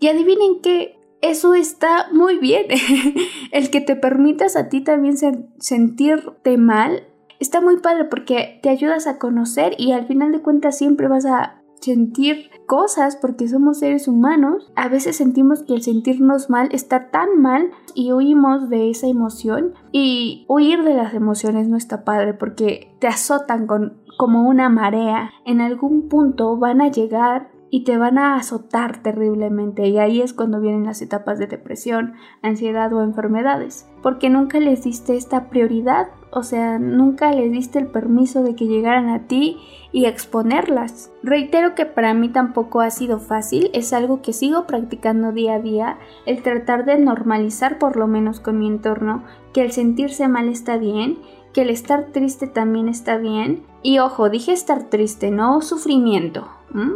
Y 0.01 0.09
adivinen 0.09 0.61
que 0.63 0.99
eso 1.21 1.55
está 1.55 2.09
muy 2.13 2.39
bien. 2.39 2.67
El 3.53 3.71
que 3.71 3.81
te 3.81 3.97
permitas 3.97 4.57
a 4.57 4.69
ti 4.69 4.81
también 4.83 5.17
sentirte 5.59 6.57
mal 6.57 7.07
está 7.39 7.61
muy 7.61 7.79
padre 7.81 8.05
porque 8.05 8.61
te 8.63 8.71
ayudas 8.71 9.07
a 9.07 9.19
conocer 9.19 9.75
y 9.79 9.93
al 9.93 10.07
final 10.07 10.33
de 10.33 10.41
cuentas 10.41 10.79
siempre 10.79 11.09
vas 11.09 11.27
a 11.27 11.61
sentir 11.81 12.51
cosas 12.67 13.17
porque 13.17 13.49
somos 13.49 13.79
seres 13.79 14.09
humanos. 14.09 14.73
A 14.77 14.89
veces 14.89 15.17
sentimos 15.17 15.63
que 15.63 15.75
el 15.75 15.83
sentirnos 15.83 16.51
mal 16.51 16.69
está 16.73 17.11
tan 17.11 17.41
mal 17.41 17.71
y 17.95 18.13
huimos 18.13 18.69
de 18.69 18.91
esa 18.91 19.07
emoción 19.07 19.75
y 19.93 20.45
huir 20.49 20.83
de 20.83 20.95
las 20.95 21.15
emociones 21.15 21.69
no 21.69 21.77
está 21.77 22.05
padre 22.05 22.35
porque 22.35 22.95
te 22.99 23.07
azotan 23.07 23.67
con, 23.67 23.99
como 24.19 24.49
una 24.49 24.69
marea. 24.69 25.31
En 25.45 25.61
algún 25.61 26.09
punto 26.09 26.57
van 26.57 26.81
a 26.81 26.91
llegar 26.91 27.51
y 27.71 27.85
te 27.85 27.97
van 27.97 28.19
a 28.19 28.37
azotar 28.37 29.03
terriblemente. 29.03 29.87
Y 29.89 29.99
ahí 29.99 30.21
es 30.21 30.33
cuando 30.33 30.61
vienen 30.61 30.85
las 30.85 31.03
etapas 31.03 31.39
de 31.39 31.47
depresión, 31.47 32.15
ansiedad 32.43 32.93
o 32.93 33.03
enfermedades, 33.03 33.89
porque 34.03 34.31
nunca 34.31 34.61
les 34.61 34.85
diste 34.85 35.17
esta 35.17 35.49
prioridad, 35.49 36.09
o 36.31 36.43
sea, 36.43 36.79
nunca 36.79 37.33
les 37.33 37.51
diste 37.51 37.79
el 37.79 37.87
permiso 37.87 38.43
de 38.43 38.55
que 38.55 38.67
llegaran 38.67 39.09
a 39.09 39.27
ti 39.27 39.59
y 39.93 40.05
exponerlas. 40.05 41.11
Reitero 41.23 41.75
que 41.75 41.87
para 41.87 42.15
mí 42.15 42.29
tampoco 42.29 42.81
ha 42.81 42.91
sido 42.91 43.19
fácil, 43.19 43.71
es 43.73 43.93
algo 43.93 44.23
que 44.23 44.33
sigo 44.33 44.67
practicando 44.67 45.33
día 45.33 45.55
a 45.55 45.61
día, 45.61 45.99
el 46.27 46.43
tratar 46.43 46.85
de 46.85 46.99
normalizar 46.99 47.79
por 47.79 47.97
lo 47.97 48.07
menos 48.07 48.41
con 48.41 48.59
mi 48.59 48.67
entorno 48.67 49.25
que 49.53 49.63
el 49.63 49.73
sentirse 49.73 50.29
mal 50.29 50.49
está 50.49 50.77
bien, 50.77 51.19
que 51.55 51.63
el 51.63 51.71
estar 51.71 52.13
triste 52.13 52.47
también 52.47 52.89
está 52.89 53.17
bien, 53.17 53.63
y 53.83 53.99
ojo, 53.99 54.29
dije 54.29 54.53
estar 54.53 54.91
triste, 54.91 55.31
no 55.31 55.63
sufrimiento, 55.63 56.47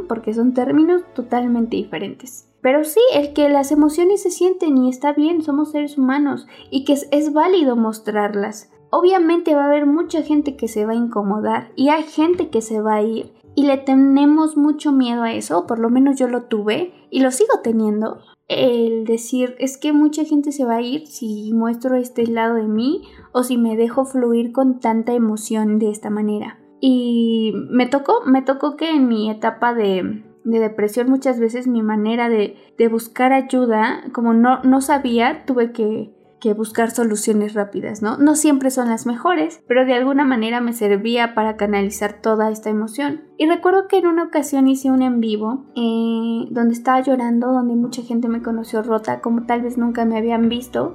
porque 0.08 0.34
son 0.34 0.54
términos 0.54 1.02
totalmente 1.14 1.76
diferentes. 1.76 2.50
Pero 2.62 2.84
sí, 2.84 3.00
el 3.14 3.32
que 3.32 3.48
las 3.48 3.72
emociones 3.72 4.22
se 4.22 4.30
sienten 4.30 4.76
y 4.76 4.90
está 4.90 5.12
bien, 5.12 5.42
somos 5.42 5.70
seres 5.70 5.96
humanos 5.96 6.46
y 6.70 6.84
que 6.84 6.92
es, 6.92 7.32
válido 7.32 7.76
mostrarlas. 7.76 8.70
Obviamente 8.90 9.54
va 9.54 9.64
a 9.64 9.66
haber 9.66 9.86
mucha 9.86 10.22
gente 10.22 10.56
que 10.56 10.68
se 10.68 10.84
va 10.84 10.92
a 10.92 10.96
incomodar 10.96 11.70
y 11.76 11.88
hay 11.88 12.02
gente 12.02 12.50
que 12.50 12.60
se 12.60 12.80
va 12.80 12.96
a 12.96 13.02
ir 13.02 13.32
y 13.54 13.64
le 13.64 13.78
tenemos 13.78 14.56
mucho 14.56 14.92
miedo 14.92 15.22
a 15.22 15.32
eso, 15.32 15.66
por 15.66 15.78
lo 15.78 15.90
menos 15.90 16.18
yo 16.18 16.28
lo 16.28 16.44
tuve 16.44 16.92
y 17.10 17.20
lo 17.20 17.30
sigo 17.30 17.60
teniendo. 17.62 18.18
El 18.48 19.04
decir 19.04 19.54
es 19.58 19.78
que 19.78 19.92
mucha 19.92 20.24
gente 20.24 20.50
se 20.50 20.64
va 20.64 20.76
a 20.76 20.82
ir 20.82 21.06
si 21.06 21.52
muestro 21.54 21.94
este 21.94 22.26
lado 22.26 22.56
de 22.56 22.66
mí 22.66 23.02
o 23.32 23.44
si 23.44 23.56
me 23.56 23.76
dejo 23.76 24.04
fluir 24.04 24.52
con 24.52 24.80
tanta 24.80 25.12
emoción 25.12 25.78
de 25.78 25.90
esta 25.90 26.10
manera. 26.10 26.59
Y 26.80 27.52
me 27.70 27.86
tocó, 27.86 28.22
me 28.24 28.40
tocó 28.40 28.76
que 28.76 28.90
en 28.90 29.06
mi 29.06 29.30
etapa 29.30 29.74
de, 29.74 30.24
depresión 30.44 31.10
muchas 31.10 31.38
veces 31.38 31.66
mi 31.66 31.82
manera 31.82 32.30
de, 32.30 32.56
buscar 32.90 33.32
ayuda, 33.34 34.02
como 34.12 34.32
no, 34.32 34.62
no 34.62 34.80
sabía, 34.80 35.44
tuve 35.44 35.72
que, 35.72 36.10
que, 36.40 36.54
buscar 36.54 36.90
soluciones 36.90 37.52
rápidas, 37.52 38.00
¿no? 38.00 38.16
No 38.16 38.34
siempre 38.34 38.70
son 38.70 38.88
las 38.88 39.04
mejores, 39.04 39.62
pero 39.68 39.84
de 39.84 39.92
alguna 39.92 40.24
manera 40.24 40.62
me 40.62 40.72
servía 40.72 41.34
para 41.34 41.58
canalizar 41.58 42.14
toda 42.22 42.50
esta 42.50 42.70
emoción. 42.70 43.24
Y 43.36 43.46
recuerdo 43.46 43.86
que 43.86 43.98
en 43.98 44.06
una 44.06 44.24
ocasión 44.24 44.66
hice 44.66 44.90
un 44.90 45.02
en 45.02 45.20
vivo 45.20 45.66
eh, 45.76 46.48
donde 46.50 46.72
estaba 46.72 47.02
llorando, 47.02 47.52
donde 47.52 47.74
mucha 47.74 48.00
gente 48.00 48.28
me 48.28 48.40
conoció 48.40 48.82
rota, 48.82 49.20
como 49.20 49.44
tal 49.44 49.60
vez 49.60 49.76
nunca 49.76 50.06
me 50.06 50.16
habían 50.16 50.48
visto. 50.48 50.94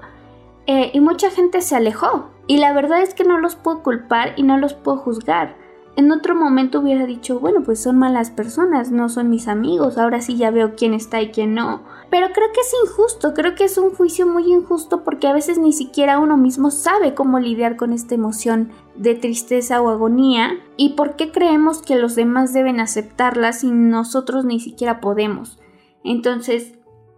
Eh, 0.65 0.89
y 0.96 1.00
mucha 1.00 1.30
gente 1.30 1.62
se 1.62 1.75
alejó. 1.75 2.32
Y 2.48 2.58
la 2.58 2.74
verdad 2.74 3.04
es 3.04 3.13
que 3.13 3.24
no 3.24 3.38
los 3.38 3.56
puedo 3.56 3.84
culpar 3.84 4.34
y 4.36 4.42
no 4.42 4.58
los 4.58 4.74
puedo 4.74 4.98
juzgar 4.98 5.64
en 5.98 6.12
otro 6.12 6.36
momento 6.36 6.80
hubiera 6.80 7.06
dicho, 7.06 7.40
bueno, 7.40 7.64
pues 7.64 7.82
son 7.82 7.98
malas 7.98 8.30
personas, 8.30 8.92
no 8.92 9.08
son 9.08 9.30
mis 9.30 9.48
amigos, 9.48 9.98
ahora 9.98 10.22
sí 10.22 10.36
ya 10.36 10.52
veo 10.52 10.75
quién 10.75 10.94
está 10.94 11.22
y 11.22 11.30
quién 11.30 11.54
no. 11.54 11.84
Pero 12.10 12.28
creo 12.34 12.48
que 12.54 12.62
es 12.62 12.74
injusto, 12.86 13.34
creo 13.34 13.56
que 13.56 13.64
es 13.64 13.78
un 13.78 13.92
juicio 13.92 14.28
muy 14.28 14.52
injusto 14.52 15.04
porque 15.04 15.28
a 15.28 15.34
veces 15.34 15.58
ni 15.58 15.72
siquiera 15.72 16.20
uno 16.20 16.36
mismo 16.36 16.70
sabe 16.70 17.14
cómo 17.14 17.40
lidiar 17.40 17.78
con 17.78 17.94
esta 17.94 18.14
emoción 18.14 18.72
de 18.96 19.16
tristeza 19.16 19.82
o 19.82 19.90
agonía 19.90 20.52
y 20.75 20.90
por 20.90 21.16
qué 21.16 21.32
creemos 21.32 21.82
que 21.82 21.96
los 21.96 22.16
demás 22.16 22.54
deben 22.54 22.82
aceptarla 22.82 23.54
si 23.54 23.72
nosotros 23.72 24.44
ni 24.44 24.60
siquiera 24.60 25.00
podemos. 25.00 25.60
Entonces, 26.04 26.74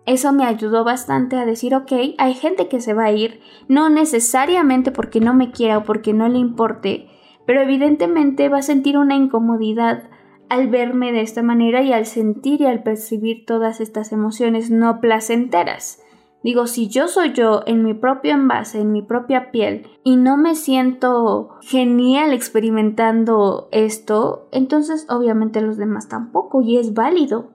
eso 0.05 0.31
me 0.31 0.45
ayudó 0.45 0.83
bastante 0.83 1.35
a 1.35 1.45
decir, 1.45 1.75
ok, 1.75 1.91
hay 2.17 2.33
gente 2.33 2.69
que 2.69 2.79
se 2.79 2.93
va 2.93 3.05
a 3.05 3.11
ir, 3.11 3.41
no 3.67 3.89
necesariamente 3.89 4.91
porque 4.91 5.19
no 5.19 5.33
me 5.33 5.51
quiera 5.51 5.79
o 5.79 5.83
porque 5.83 6.13
no 6.13 6.29
le 6.29 6.37
importe, 6.37 7.09
pero 7.47 7.61
evidentemente 7.61 8.49
va 8.49 8.59
a 8.59 8.61
sentir 8.61 8.97
una 8.97 9.15
incomodidad 9.15 10.03
al 10.49 10.67
verme 10.67 11.11
de 11.11 11.21
esta 11.21 11.41
manera 11.41 11.81
y 11.81 11.93
al 11.93 12.05
sentir 12.05 12.61
y 12.61 12.65
al 12.65 12.83
percibir 12.83 13.45
todas 13.45 13.81
estas 13.81 14.11
emociones 14.11 14.69
no 14.69 15.01
placenteras. 15.01 16.03
Digo, 16.43 16.67
si 16.67 16.87
yo 16.87 17.07
soy 17.07 17.33
yo 17.33 17.63
en 17.65 17.83
mi 17.83 17.93
propio 17.93 18.33
envase, 18.33 18.79
en 18.81 18.91
mi 18.91 19.01
propia 19.01 19.49
piel, 19.51 19.87
y 20.03 20.17
no 20.17 20.37
me 20.37 20.55
siento 20.55 21.57
genial 21.61 22.31
experimentando 22.31 23.69
esto, 23.71 24.47
entonces 24.51 25.07
obviamente 25.09 25.61
los 25.61 25.77
demás 25.77 26.07
tampoco, 26.07 26.61
y 26.61 26.77
es 26.77 26.93
válido 26.93 27.49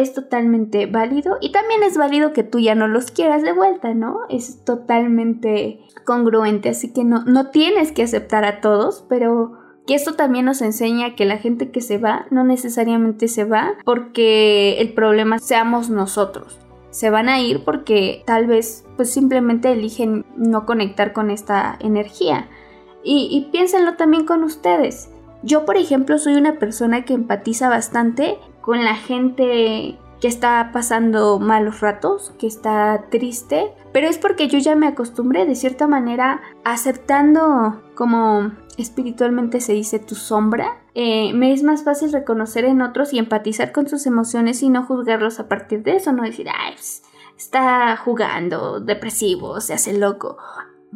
es 0.00 0.14
totalmente 0.14 0.86
válido 0.86 1.38
y 1.40 1.52
también 1.52 1.82
es 1.82 1.96
válido 1.96 2.32
que 2.32 2.42
tú 2.42 2.58
ya 2.58 2.74
no 2.74 2.88
los 2.88 3.10
quieras 3.10 3.42
de 3.42 3.52
vuelta, 3.52 3.94
¿no? 3.94 4.20
Es 4.28 4.64
totalmente 4.64 5.80
congruente, 6.04 6.70
así 6.70 6.92
que 6.92 7.04
no, 7.04 7.24
no 7.24 7.50
tienes 7.50 7.92
que 7.92 8.02
aceptar 8.02 8.44
a 8.44 8.60
todos, 8.60 9.04
pero 9.08 9.58
que 9.86 9.94
esto 9.94 10.14
también 10.14 10.44
nos 10.44 10.60
enseña 10.60 11.16
que 11.16 11.24
la 11.24 11.38
gente 11.38 11.70
que 11.70 11.80
se 11.80 11.98
va 11.98 12.26
no 12.30 12.44
necesariamente 12.44 13.26
se 13.26 13.44
va 13.44 13.74
porque 13.84 14.80
el 14.80 14.92
problema 14.92 15.38
seamos 15.38 15.88
nosotros. 15.88 16.60
Se 16.90 17.10
van 17.10 17.28
a 17.28 17.40
ir 17.40 17.64
porque 17.64 18.22
tal 18.26 18.46
vez 18.46 18.84
pues 18.96 19.10
simplemente 19.10 19.72
eligen 19.72 20.26
no 20.36 20.66
conectar 20.66 21.12
con 21.12 21.30
esta 21.30 21.76
energía. 21.80 22.48
Y, 23.02 23.28
y 23.30 23.50
piénsenlo 23.50 23.96
también 23.96 24.26
con 24.26 24.44
ustedes. 24.44 25.10
Yo, 25.42 25.64
por 25.64 25.76
ejemplo, 25.76 26.18
soy 26.18 26.34
una 26.34 26.58
persona 26.58 27.04
que 27.04 27.14
empatiza 27.14 27.68
bastante 27.68 28.36
con 28.68 28.84
la 28.84 28.96
gente 28.96 29.98
que 30.20 30.28
está 30.28 30.72
pasando 30.74 31.38
malos 31.38 31.80
ratos, 31.80 32.34
que 32.38 32.46
está 32.46 33.06
triste, 33.10 33.72
pero 33.94 34.08
es 34.08 34.18
porque 34.18 34.46
yo 34.46 34.58
ya 34.58 34.76
me 34.76 34.86
acostumbré 34.86 35.46
de 35.46 35.54
cierta 35.54 35.86
manera 35.86 36.42
aceptando 36.66 37.80
como 37.94 38.52
espiritualmente 38.76 39.62
se 39.62 39.72
dice 39.72 39.98
tu 39.98 40.14
sombra, 40.14 40.82
eh, 40.92 41.32
me 41.32 41.54
es 41.54 41.62
más 41.62 41.82
fácil 41.82 42.12
reconocer 42.12 42.66
en 42.66 42.82
otros 42.82 43.14
y 43.14 43.18
empatizar 43.18 43.72
con 43.72 43.88
sus 43.88 44.04
emociones 44.04 44.62
y 44.62 44.68
no 44.68 44.84
juzgarlos 44.84 45.40
a 45.40 45.48
partir 45.48 45.82
de 45.82 45.96
eso, 45.96 46.12
no 46.12 46.24
decir, 46.24 46.48
ay, 46.54 46.74
pues, 46.74 47.02
está 47.38 47.96
jugando, 47.96 48.80
depresivo, 48.80 49.62
se 49.62 49.72
hace 49.72 49.96
loco. 49.96 50.36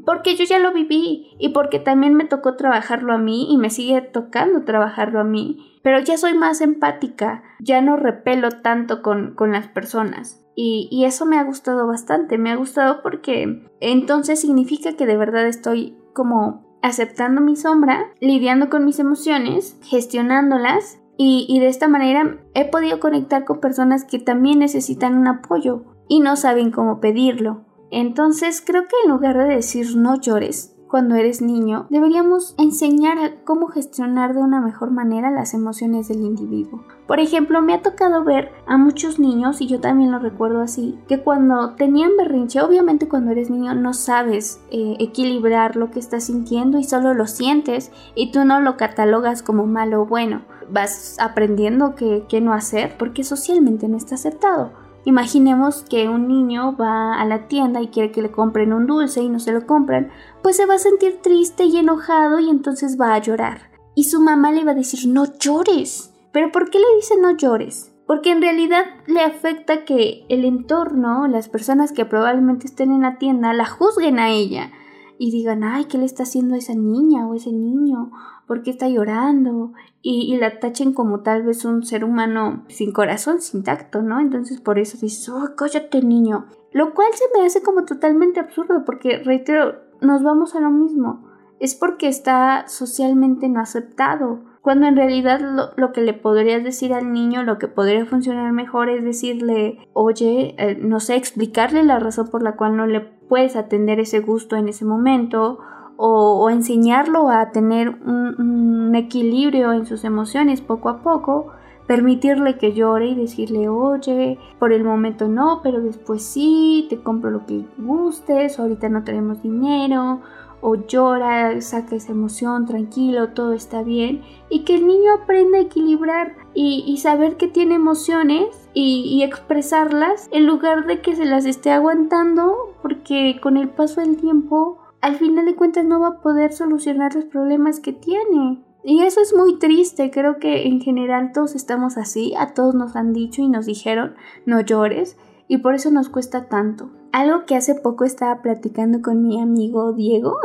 Porque 0.05 0.37
yo 0.37 0.45
ya 0.45 0.59
lo 0.59 0.73
viví 0.73 1.37
y 1.39 1.51
porque 1.51 1.79
también 1.79 2.15
me 2.15 2.25
tocó 2.25 2.57
trabajarlo 2.57 3.13
a 3.13 3.19
mí 3.19 3.49
y 3.51 3.59
me 3.59 3.71
sigue 3.71 4.01
tocando 4.01 4.65
trabajarlo 4.65 5.21
a 5.21 5.25
mí. 5.25 5.79
Pero 5.83 6.01
ya 6.01 6.17
soy 6.17 6.35
más 6.35 6.61
empática, 6.61 7.43
ya 7.61 7.81
no 7.81 7.97
repelo 7.97 8.51
tanto 8.51 9.03
con, 9.03 9.35
con 9.35 9.53
las 9.53 9.69
personas. 9.69 10.45
Y, 10.55 10.89
y, 10.91 11.07
eso 11.07 11.25
me 11.25 11.39
ha 11.39 11.45
gustado 11.45 11.87
bastante, 11.87 12.37
me 12.37 12.51
ha 12.51 12.57
gustado 12.57 13.03
porque 13.03 13.67
entonces 13.81 14.41
significa 14.41 14.97
que 14.97 15.07
de 15.07 15.17
verdad 15.17 15.47
estoy 15.47 15.97
como 16.13 16.79
aceptando 16.83 17.41
mi 17.41 17.57
sombra, 17.57 18.13
lidiando 18.21 18.69
con 18.69 18.85
mis 18.85 18.99
emociones, 18.99 19.79
gestionándolas 19.83 21.01
y, 21.17 21.47
y 21.49 21.61
de 21.61 21.69
esta 21.69 21.89
manera 21.89 22.39
he 22.55 22.69
podido 22.69 23.01
conectar 23.01 23.47
con 23.47 23.61
personas 23.61 24.05
que 24.05 24.19
también 24.19 24.59
necesitan 24.59 25.17
un 25.17 25.27
apoyo 25.27 25.85
y 26.07 26.21
no 26.21 26.37
saben 26.37 26.71
cómo 26.71 27.01
pedirlo. 27.01 27.65
Entonces 27.93 28.63
creo 28.65 28.83
que 28.85 28.97
en 29.05 29.13
lugar 29.13 29.39
de 29.39 29.55
decir 29.55 29.97
no 29.97 30.19
llores, 30.21 30.75
cuando 30.93 31.15
eres 31.15 31.41
niño, 31.41 31.87
deberíamos 31.89 32.55
enseñar 32.59 33.17
a 33.17 33.45
cómo 33.45 33.69
gestionar 33.69 34.35
de 34.35 34.41
una 34.41 34.61
mejor 34.61 34.91
manera 34.91 35.31
las 35.31 35.55
emociones 35.55 36.09
del 36.09 36.21
individuo. 36.21 36.85
Por 37.07 37.19
ejemplo, 37.19 37.63
me 37.63 37.73
ha 37.73 37.81
tocado 37.81 38.25
ver 38.25 38.53
a 38.67 38.77
muchos 38.77 39.19
niños, 39.19 39.63
y 39.63 39.69
yo 39.69 39.81
también 39.81 40.13
lo 40.13 40.19
recuerdo 40.19 40.61
así, 40.61 40.99
que 41.09 41.23
cuando 41.23 41.77
tenían 41.77 42.19
berrinche, 42.19 42.61
obviamente 42.61 43.09
cuando 43.09 43.31
eres 43.31 43.49
niño 43.49 43.75
no 43.75 43.95
sabes 43.95 44.61
eh, 44.71 44.97
equilibrar 45.01 45.77
lo 45.77 45.91
que 45.91 45.99
estás 45.99 46.25
sintiendo 46.25 46.79
y 46.79 46.85
solo 46.85 47.15
lo 47.15 47.27
sientes 47.27 47.91
y 48.15 48.31
tú 48.31 48.45
no 48.45 48.61
lo 48.61 48.77
catalogas 48.77 49.43
como 49.43 49.67
malo 49.67 50.03
o 50.03 50.07
bueno. 50.07 50.43
Vas 50.71 51.17
aprendiendo 51.19 51.95
qué, 51.95 52.41
no 52.43 52.53
hacer 52.53 52.97
porque 52.99 53.25
socialmente 53.25 53.89
no 53.89 53.97
está 53.97 54.17
aceptado. 54.17 54.73
Imaginemos 55.05 55.83
que 55.83 56.09
un 56.09 56.29
niño 56.29 56.77
va 56.77 57.21
a 57.21 57.25
la 57.25 57.49
tienda 57.49 57.83
y 57.83 57.89
quiere 57.89 58.13
que 58.13 58.23
le 58.23 58.31
compren 58.31 58.73
un 58.73 58.87
dulce 58.87 59.21
y 59.21 59.29
no 59.29 59.41
se 59.41 59.53
lo 59.53 59.67
compran, 59.67 60.11
pues 60.43 60.57
se 60.57 60.67
va 60.67 60.75
a 60.75 60.79
sentir 60.79 61.21
triste 61.23 61.65
y 61.65 61.77
enojado 61.77 62.39
y 62.39 62.49
entonces 62.49 63.01
va 63.01 63.15
a 63.15 63.19
llorar. 63.19 63.73
Y 63.95 64.05
su 64.05 64.21
mamá 64.21 64.53
le 64.53 64.65
va 64.65 64.73
a 64.73 64.77
decir 64.77 65.11
no 65.11 65.27
llores. 65.39 66.15
¿Pero 66.33 66.53
por 66.53 66.71
qué 66.71 66.79
le 66.79 66.97
dice 66.97 67.15
no 67.21 67.37
llores? 67.37 67.93
Porque 68.07 68.31
en 68.31 68.43
realidad 68.43 68.85
le 69.07 69.21
afecta 69.21 69.85
que 69.85 70.25
el 70.29 70.45
entorno, 70.45 71.27
las 71.27 71.49
personas 71.49 71.93
que 71.93 72.05
probablemente 72.05 72.67
estén 72.67 72.93
en 72.93 73.03
la 73.03 73.19
tienda, 73.19 73.53
la 73.53 73.67
juzguen 73.67 74.19
a 74.19 74.31
ella 74.31 74.71
y 75.19 75.31
digan, 75.31 75.63
ay, 75.65 75.85
¿qué 75.87 75.99
le 75.99 76.05
está 76.05 76.25
haciendo 76.25 76.55
a 76.55 76.59
esa 76.59 76.75
niña 76.75 77.27
o 77.27 77.35
ese 77.35 77.53
niño? 77.53 78.11
¿Por 78.47 78.63
qué 78.63 78.71
está 78.71 78.89
llorando? 78.89 79.73
Y, 80.05 80.37
la 80.37 80.59
tachen 80.59 80.93
como 80.93 81.21
tal 81.21 81.45
vez 81.45 81.65
un 81.65 81.85
ser 81.85 82.05
humano 82.05 82.65
sin 82.69 82.93
corazón, 82.93 83.41
sin 83.41 83.63
tacto, 83.63 84.03
¿no? 84.03 84.19
Entonces 84.19 84.61
por 84.61 84.81
eso 84.81 84.99
dices, 85.01 85.29
oh, 85.29 85.55
cállate 85.57 86.03
niño. 86.03 86.47
Lo 86.73 86.93
cual 86.93 87.09
se 87.15 87.25
me 87.39 87.47
hace 87.47 87.63
como 87.63 87.85
totalmente 87.85 88.41
absurdo 88.41 88.85
porque, 88.85 89.19
reitero, 89.19 89.77
nos 90.01 90.25
vamos 90.25 90.57
a 90.57 90.61
lo 90.61 90.71
mismo. 90.71 91.29
Es 91.61 91.77
porque 91.77 92.09
está 92.09 92.67
socialmente 92.67 93.49
no 93.49 93.61
aceptado. 93.61 94.41
Cuando 94.61 94.87
en 94.87 94.97
realidad 94.97 95.41
lo, 95.41 95.71
lo, 95.77 95.93
que 95.93 96.01
le 96.01 96.15
podrías 96.15 96.65
decir 96.65 96.93
al 96.93 97.13
niño, 97.13 97.45
lo 97.45 97.59
que 97.59 97.69
podría 97.69 98.05
funcionar 98.05 98.53
mejor 98.53 98.89
es 98.89 99.05
decirle, 99.05 99.89
oye, 99.93 100.57
eh, 100.59 100.77
no 100.81 100.99
sé, 100.99 101.15
explicarle 101.15 101.85
la 101.85 102.01
razón 102.01 102.29
por 102.29 102.43
la 102.43 102.57
cual 102.57 102.77
no 102.77 102.87
le 102.87 103.01
puedes 103.01 103.55
atender 103.55 104.01
ese 104.01 104.21
gusto 104.21 104.57
en 104.57 104.69
ese 104.69 104.85
momento 104.85 105.61
o, 106.05 106.51
enseñarlo 106.51 107.29
a 107.29 107.53
tener 107.53 107.91
un, 107.91 108.93
equilibrio 108.97 109.73
en 109.73 109.87
sus 109.87 110.05
emociones 110.05 110.61
poco 110.61 110.89
a 110.89 110.99
poco, 110.99 111.53
permitirle 111.87 112.59
que 112.59 112.73
llore 112.73 113.07
y 113.07 113.15
decirle, 113.15 113.69
oye, 113.69 114.39
por 114.59 114.73
el 114.73 114.85
momento 114.85 115.29
no, 115.29 115.61
pero 115.63 115.81
después 115.81 116.23
sí, 116.23 116.87
te 116.91 117.01
compro 117.01 117.31
lo 117.31 117.47
que 117.47 117.65
gustes, 117.79 118.59
ahorita 118.59 118.89
no 118.89 119.05
tenemos 119.05 119.43
dinero, 119.43 120.21
o 120.61 120.75
llora, 120.75 121.59
saca 121.61 121.97
esa 121.97 122.13
emoción, 122.13 122.67
tranquilo, 122.67 123.29
todo 123.29 123.53
está 123.53 123.83
bien, 123.83 124.23
y 124.51 124.65
que 124.65 124.75
el 124.75 124.87
niño 124.87 125.13
aprenda 125.23 125.59
a 125.59 125.63
equilibrar 125.63 126.35
y, 126.53 126.97
saber 126.99 127.37
que 127.37 127.49
tiene 127.49 127.77
emociones 127.77 128.69
y, 128.75 129.05
y, 129.07 129.23
expresarlas 129.23 130.29
en 130.33 130.47
lugar 130.47 130.87
de 130.87 131.01
que 131.01 131.15
se 131.15 131.25
las 131.25 131.47
esté 131.47 131.71
aguantando, 131.71 132.75
porque 132.83 133.39
con 133.41 133.57
el 133.57 133.69
paso 133.69 134.01
del 134.01 134.17
tiempo, 134.17 134.82
al 135.03 135.17
final 135.17 135.45
de 135.45 135.57
cuentas 135.57 135.85
no 135.85 136.01
va 136.01 136.09
a 136.09 136.21
poder 136.21 136.53
solucionar 136.53 137.15
los 137.15 137.25
problemas 137.25 137.81
que 137.81 137.93
tiene. 137.93 138.63
Y 138.85 139.03
eso 139.03 139.21
es 139.21 139.35
muy 139.35 139.59
triste, 139.59 140.11
creo 140.11 140.39
que 140.39 140.67
en 140.67 140.81
general 140.81 141.33
todos 141.33 141.55
estamos 141.55 141.99
así, 141.99 142.35
a 142.37 142.55
todos 142.55 142.75
nos 142.75 142.97
han 142.97 143.13
dicho 143.13 143.43
y 143.43 143.49
nos 143.49 143.67
dijeron 143.67 144.15
no 144.47 144.61
llores 144.61 145.17
y 145.47 145.59
por 145.59 145.75
eso 145.75 145.91
nos 145.91 146.09
cuesta 146.09 146.49
tanto. 146.49 146.91
Algo 147.13 147.45
que 147.47 147.57
hace 147.57 147.75
poco 147.75 148.05
estaba 148.05 148.43
platicando 148.43 149.03
con 149.03 149.23
mi 149.23 149.41
amigo 149.41 149.93
Diego 149.93 150.39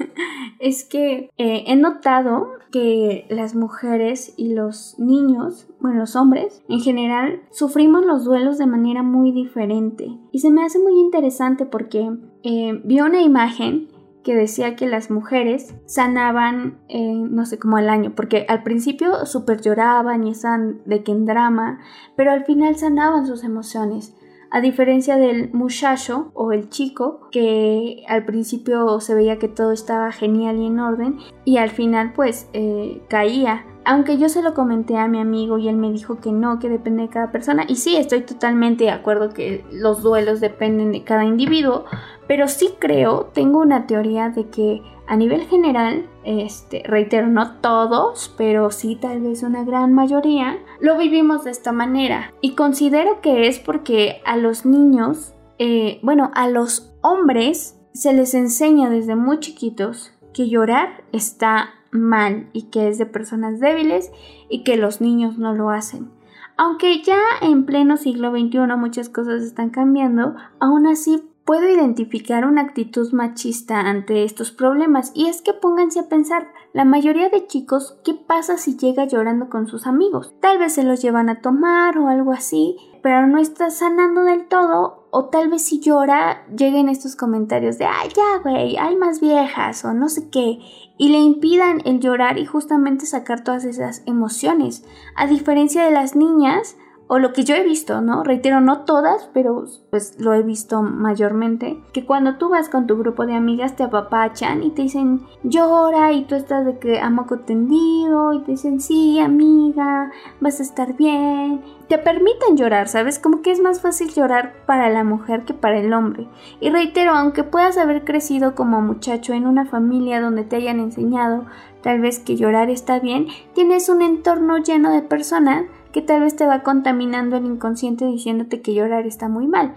es 0.60 0.84
que 0.84 1.30
eh, 1.36 1.64
he 1.66 1.76
notado 1.76 2.48
que 2.72 3.26
las 3.28 3.54
mujeres 3.54 4.34
y 4.36 4.54
los 4.54 4.98
niños, 4.98 5.68
bueno, 5.80 5.98
los 5.98 6.16
hombres 6.16 6.62
en 6.68 6.80
general, 6.80 7.42
sufrimos 7.50 8.04
los 8.04 8.24
duelos 8.24 8.56
de 8.56 8.66
manera 8.66 9.02
muy 9.02 9.30
diferente. 9.30 10.16
Y 10.32 10.38
se 10.38 10.50
me 10.50 10.64
hace 10.64 10.78
muy 10.78 10.98
interesante 10.98 11.66
porque 11.66 12.10
eh, 12.42 12.80
vi 12.84 13.00
una 13.00 13.20
imagen 13.20 13.88
que 14.26 14.34
decía 14.34 14.74
que 14.74 14.88
las 14.88 15.08
mujeres 15.08 15.76
sanaban, 15.86 16.80
eh, 16.88 17.14
no 17.14 17.46
sé, 17.46 17.60
como 17.60 17.76
al 17.76 17.88
año, 17.88 18.12
porque 18.16 18.44
al 18.48 18.64
principio 18.64 19.24
súper 19.24 19.60
lloraban 19.60 20.26
y 20.26 20.32
estaban 20.32 20.80
de 20.84 21.04
que 21.04 21.12
en 21.12 21.26
drama, 21.26 21.78
pero 22.16 22.32
al 22.32 22.44
final 22.44 22.74
sanaban 22.74 23.28
sus 23.28 23.44
emociones. 23.44 24.16
A 24.50 24.60
diferencia 24.60 25.16
del 25.16 25.52
muchacho 25.52 26.32
o 26.34 26.50
el 26.50 26.70
chico, 26.70 27.28
que 27.30 28.02
al 28.08 28.24
principio 28.24 28.98
se 28.98 29.14
veía 29.14 29.38
que 29.38 29.46
todo 29.46 29.70
estaba 29.70 30.10
genial 30.10 30.56
y 30.56 30.66
en 30.66 30.80
orden, 30.80 31.18
y 31.44 31.58
al 31.58 31.70
final 31.70 32.12
pues 32.12 32.48
eh, 32.52 33.02
caía. 33.08 33.64
Aunque 33.88 34.18
yo 34.18 34.28
se 34.28 34.42
lo 34.42 34.52
comenté 34.52 34.96
a 34.96 35.06
mi 35.06 35.20
amigo 35.20 35.58
y 35.58 35.68
él 35.68 35.76
me 35.76 35.92
dijo 35.92 36.20
que 36.20 36.32
no, 36.32 36.58
que 36.58 36.68
depende 36.68 37.04
de 37.04 37.08
cada 37.08 37.30
persona. 37.30 37.64
Y 37.68 37.76
sí, 37.76 37.96
estoy 37.96 38.22
totalmente 38.22 38.82
de 38.82 38.90
acuerdo 38.90 39.30
que 39.30 39.64
los 39.70 40.02
duelos 40.02 40.40
dependen 40.40 40.90
de 40.90 41.04
cada 41.04 41.24
individuo. 41.24 41.84
Pero 42.26 42.48
sí 42.48 42.70
creo, 42.80 43.30
tengo 43.32 43.60
una 43.60 43.86
teoría 43.86 44.30
de 44.30 44.48
que 44.48 44.82
a 45.06 45.16
nivel 45.16 45.42
general, 45.42 46.04
este, 46.24 46.82
reitero, 46.84 47.28
no 47.28 47.60
todos, 47.60 48.34
pero 48.36 48.72
sí 48.72 48.96
tal 48.96 49.20
vez 49.20 49.44
una 49.44 49.62
gran 49.62 49.94
mayoría, 49.94 50.58
lo 50.80 50.98
vivimos 50.98 51.44
de 51.44 51.52
esta 51.52 51.70
manera. 51.70 52.32
Y 52.40 52.56
considero 52.56 53.20
que 53.20 53.46
es 53.46 53.60
porque 53.60 54.20
a 54.24 54.36
los 54.36 54.66
niños, 54.66 55.32
eh, 55.58 56.00
bueno, 56.02 56.32
a 56.34 56.48
los 56.48 56.92
hombres 57.02 57.78
se 57.92 58.12
les 58.12 58.34
enseña 58.34 58.90
desde 58.90 59.14
muy 59.14 59.38
chiquitos 59.38 60.12
que 60.34 60.48
llorar 60.48 61.04
está 61.12 61.70
mal 61.96 62.48
y 62.52 62.64
que 62.70 62.88
es 62.88 62.98
de 62.98 63.06
personas 63.06 63.60
débiles 63.60 64.10
y 64.48 64.64
que 64.64 64.76
los 64.76 65.00
niños 65.00 65.38
no 65.38 65.54
lo 65.54 65.70
hacen. 65.70 66.10
Aunque 66.56 67.02
ya 67.02 67.20
en 67.42 67.66
pleno 67.66 67.96
siglo 67.96 68.30
XXI 68.30 68.76
muchas 68.78 69.08
cosas 69.08 69.42
están 69.42 69.70
cambiando, 69.70 70.34
aún 70.58 70.86
así 70.86 71.22
puedo 71.44 71.68
identificar 71.68 72.44
una 72.44 72.62
actitud 72.62 73.12
machista 73.12 73.80
ante 73.80 74.24
estos 74.24 74.50
problemas 74.50 75.12
y 75.14 75.26
es 75.26 75.42
que 75.42 75.52
pónganse 75.52 76.00
a 76.00 76.08
pensar, 76.08 76.48
la 76.72 76.84
mayoría 76.84 77.28
de 77.28 77.46
chicos, 77.46 77.98
¿qué 78.04 78.14
pasa 78.14 78.58
si 78.58 78.76
llega 78.76 79.04
llorando 79.04 79.48
con 79.48 79.68
sus 79.68 79.86
amigos? 79.86 80.34
Tal 80.40 80.58
vez 80.58 80.72
se 80.74 80.82
los 80.82 81.00
llevan 81.00 81.28
a 81.28 81.40
tomar 81.40 81.98
o 81.98 82.08
algo 82.08 82.32
así, 82.32 82.76
pero 83.02 83.26
no 83.28 83.38
está 83.38 83.70
sanando 83.70 84.24
del 84.24 84.48
todo 84.48 85.05
o 85.18 85.24
tal 85.24 85.48
vez 85.48 85.62
si 85.62 85.80
llora 85.80 86.44
lleguen 86.54 86.90
estos 86.90 87.16
comentarios 87.16 87.78
de, 87.78 87.86
ay 87.86 88.10
ya 88.14 88.42
güey, 88.42 88.76
hay 88.76 88.96
más 88.96 89.18
viejas 89.18 89.82
o 89.86 89.94
no 89.94 90.10
sé 90.10 90.28
qué 90.28 90.58
y 90.98 91.08
le 91.08 91.16
impidan 91.16 91.80
el 91.86 92.00
llorar 92.00 92.36
y 92.36 92.44
justamente 92.44 93.06
sacar 93.06 93.42
todas 93.42 93.64
esas 93.64 94.02
emociones. 94.04 94.84
A 95.14 95.26
diferencia 95.26 95.86
de 95.86 95.90
las 95.90 96.16
niñas, 96.16 96.76
o 97.08 97.18
lo 97.18 97.32
que 97.32 97.44
yo 97.44 97.54
he 97.54 97.62
visto, 97.62 98.00
¿no? 98.00 98.24
Reitero, 98.24 98.60
no 98.60 98.80
todas, 98.80 99.30
pero 99.32 99.64
pues 99.90 100.18
lo 100.18 100.34
he 100.34 100.42
visto 100.42 100.82
mayormente, 100.82 101.80
que 101.92 102.04
cuando 102.04 102.36
tú 102.36 102.48
vas 102.48 102.68
con 102.68 102.86
tu 102.86 102.96
grupo 102.98 103.26
de 103.26 103.34
amigas 103.34 103.76
te 103.76 103.84
apapachan 103.84 104.62
y 104.62 104.70
te 104.70 104.82
dicen 104.82 105.20
llora 105.44 106.12
y 106.12 106.24
tú 106.24 106.34
estás 106.34 106.64
de 106.64 106.78
que 106.78 106.98
amaco 106.98 107.40
tendido 107.40 108.32
y 108.32 108.40
te 108.40 108.52
dicen 108.52 108.80
sí, 108.80 109.20
amiga, 109.20 110.10
vas 110.40 110.58
a 110.58 110.62
estar 110.64 110.96
bien. 110.96 111.62
Te 111.88 111.98
permiten 111.98 112.56
llorar, 112.56 112.88
¿sabes? 112.88 113.20
Como 113.20 113.42
que 113.42 113.52
es 113.52 113.60
más 113.60 113.80
fácil 113.80 114.12
llorar 114.12 114.54
para 114.66 114.90
la 114.90 115.04
mujer 115.04 115.44
que 115.44 115.54
para 115.54 115.78
el 115.78 115.92
hombre. 115.92 116.26
Y 116.60 116.70
reitero, 116.70 117.12
aunque 117.12 117.44
puedas 117.44 117.78
haber 117.78 118.04
crecido 118.04 118.56
como 118.56 118.80
muchacho 118.80 119.32
en 119.32 119.46
una 119.46 119.66
familia 119.66 120.20
donde 120.20 120.42
te 120.42 120.56
hayan 120.56 120.80
enseñado 120.80 121.44
tal 121.82 122.00
vez 122.00 122.18
que 122.18 122.34
llorar 122.34 122.68
está 122.68 122.98
bien, 122.98 123.28
tienes 123.54 123.88
un 123.88 124.02
entorno 124.02 124.58
lleno 124.58 124.90
de 124.90 125.02
personas 125.02 125.66
que 125.96 126.02
tal 126.02 126.20
vez 126.20 126.36
te 126.36 126.44
va 126.44 126.62
contaminando 126.62 127.38
el 127.38 127.46
inconsciente 127.46 128.04
diciéndote 128.04 128.60
que 128.60 128.74
llorar 128.74 129.06
está 129.06 129.30
muy 129.30 129.48
mal. 129.48 129.72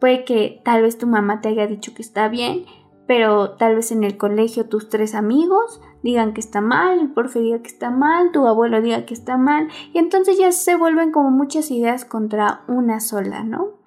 Puede 0.00 0.24
que 0.24 0.60
tal 0.64 0.82
vez 0.82 0.98
tu 0.98 1.06
mamá 1.06 1.40
te 1.40 1.48
haya 1.48 1.68
dicho 1.68 1.94
que 1.94 2.02
está 2.02 2.28
bien, 2.28 2.64
pero 3.06 3.52
tal 3.52 3.76
vez 3.76 3.92
en 3.92 4.02
el 4.02 4.16
colegio 4.16 4.66
tus 4.66 4.88
tres 4.88 5.14
amigos 5.14 5.80
digan 6.02 6.34
que 6.34 6.40
está 6.40 6.60
mal, 6.60 6.98
el 6.98 7.12
profe 7.12 7.38
diga 7.38 7.62
que 7.62 7.68
está 7.68 7.88
mal, 7.88 8.32
tu 8.32 8.48
abuelo 8.48 8.82
diga 8.82 9.06
que 9.06 9.14
está 9.14 9.36
mal, 9.36 9.68
y 9.92 9.98
entonces 9.98 10.36
ya 10.40 10.50
se 10.50 10.74
vuelven 10.74 11.12
como 11.12 11.30
muchas 11.30 11.70
ideas 11.70 12.04
contra 12.04 12.64
una 12.66 12.98
sola, 12.98 13.44
¿no? 13.44 13.78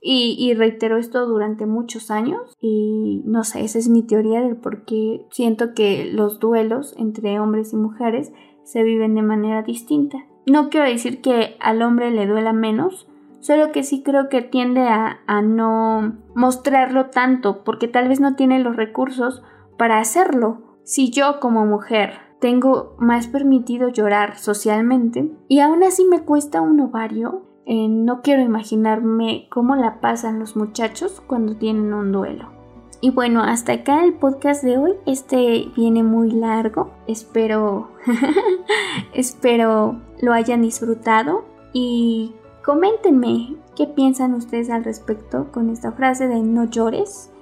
Y, 0.00 0.36
y, 0.38 0.54
reitero 0.54 0.96
esto 0.96 1.26
durante 1.26 1.66
muchos 1.66 2.12
años 2.12 2.56
y 2.60 3.22
no 3.24 3.42
sé, 3.42 3.64
esa 3.64 3.80
es 3.80 3.88
mi 3.88 4.04
teoría 4.04 4.40
del 4.42 4.56
por 4.56 4.84
qué 4.84 5.26
siento 5.32 5.74
que 5.74 6.04
los 6.04 6.38
duelos 6.38 6.94
entre 6.98 7.40
hombres 7.40 7.72
y 7.72 7.76
mujeres 7.76 8.32
se 8.62 8.84
viven 8.84 9.16
de 9.16 9.22
manera 9.22 9.62
distinta. 9.62 10.24
No 10.46 10.70
quiero 10.70 10.86
decir 10.86 11.20
que 11.20 11.56
al 11.60 11.82
hombre 11.82 12.10
le 12.10 12.26
duela 12.26 12.52
menos, 12.52 13.08
solo 13.40 13.72
que 13.72 13.82
sí 13.82 14.02
creo 14.02 14.28
que 14.28 14.42
tiende 14.42 14.82
a, 14.82 15.20
no 15.42 16.14
mostrarlo 16.34 17.06
tanto 17.10 17.64
porque 17.64 17.88
tal 17.88 18.08
vez 18.08 18.20
no 18.20 18.34
tiene 18.34 18.58
los 18.58 18.76
recursos 18.76 19.42
para 19.76 19.98
hacerlo. 19.98 20.78
Si 20.84 21.10
yo 21.10 21.40
como 21.40 21.66
mujer 21.66 22.14
tengo 22.40 22.96
más 22.98 23.28
permitido 23.28 23.88
llorar 23.88 24.36
socialmente 24.36 25.30
y 25.48 25.60
aún 25.60 25.84
así 25.84 26.04
me 26.04 26.24
cuesta 26.24 26.60
un 26.60 26.80
ovario, 26.80 27.42
eh, 27.66 27.88
no 27.88 28.22
quiero 28.22 28.42
imaginarme 28.42 29.46
cómo 29.50 29.76
la 29.76 30.00
pasan 30.00 30.40
los 30.40 30.56
muchachos 30.56 31.22
cuando 31.26 31.56
tienen 31.56 31.94
un 31.94 32.10
duelo. 32.10 32.61
Y 33.04 33.10
bueno, 33.10 33.42
hasta 33.42 33.72
acá 33.72 34.04
el 34.04 34.14
podcast 34.14 34.62
de 34.62 34.78
hoy. 34.78 34.92
Este 35.06 35.68
viene 35.74 36.04
muy 36.04 36.30
largo. 36.30 36.92
Espero, 37.08 37.90
espero 39.12 40.00
lo 40.20 40.32
hayan 40.32 40.62
disfrutado 40.62 41.44
y 41.72 42.32
coméntenme 42.64 43.56
qué 43.74 43.88
piensan 43.88 44.34
ustedes 44.34 44.70
al 44.70 44.84
respecto 44.84 45.50
con 45.50 45.68
esta 45.68 45.90
frase 45.90 46.28
de 46.28 46.44
no 46.44 46.70
llores. 46.70 47.32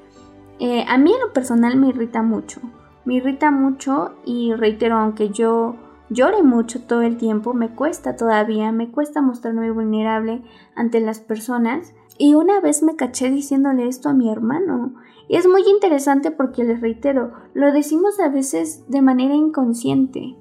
Eh, 0.60 0.86
a 0.88 0.96
mí 0.96 1.12
en 1.12 1.20
lo 1.20 1.34
personal 1.34 1.76
me 1.76 1.88
irrita 1.88 2.22
mucho. 2.22 2.62
Me 3.04 3.16
irrita 3.16 3.50
mucho 3.50 4.14
y 4.24 4.54
reitero, 4.54 4.96
aunque 4.96 5.28
yo 5.28 5.76
llore 6.08 6.42
mucho 6.42 6.80
todo 6.84 7.02
el 7.02 7.18
tiempo, 7.18 7.52
me 7.52 7.68
cuesta 7.68 8.16
todavía, 8.16 8.72
me 8.72 8.90
cuesta 8.90 9.20
mostrarme 9.20 9.70
vulnerable 9.70 10.42
ante 10.74 11.00
las 11.00 11.20
personas. 11.20 11.92
Y 12.16 12.32
una 12.32 12.60
vez 12.60 12.82
me 12.82 12.96
caché 12.96 13.30
diciéndole 13.30 13.88
esto 13.88 14.08
a 14.08 14.14
mi 14.14 14.30
hermano 14.30 14.94
y 15.30 15.36
es 15.36 15.46
muy 15.46 15.62
interesante 15.62 16.32
porque 16.32 16.64
les 16.64 16.80
reitero, 16.80 17.30
lo 17.54 17.72
decimos 17.72 18.18
a 18.18 18.28
veces 18.28 18.84
de 18.88 19.00
manera 19.00 19.36
inconsciente. 19.36 20.36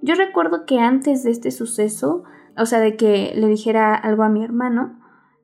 Yo 0.00 0.14
recuerdo 0.14 0.64
que 0.64 0.78
antes 0.78 1.24
de 1.24 1.30
este 1.30 1.50
suceso, 1.50 2.24
o 2.56 2.64
sea, 2.64 2.80
de 2.80 2.96
que 2.96 3.34
le 3.36 3.46
dijera 3.48 3.94
algo 3.94 4.22
a 4.22 4.30
mi 4.30 4.42
hermano, 4.42 4.98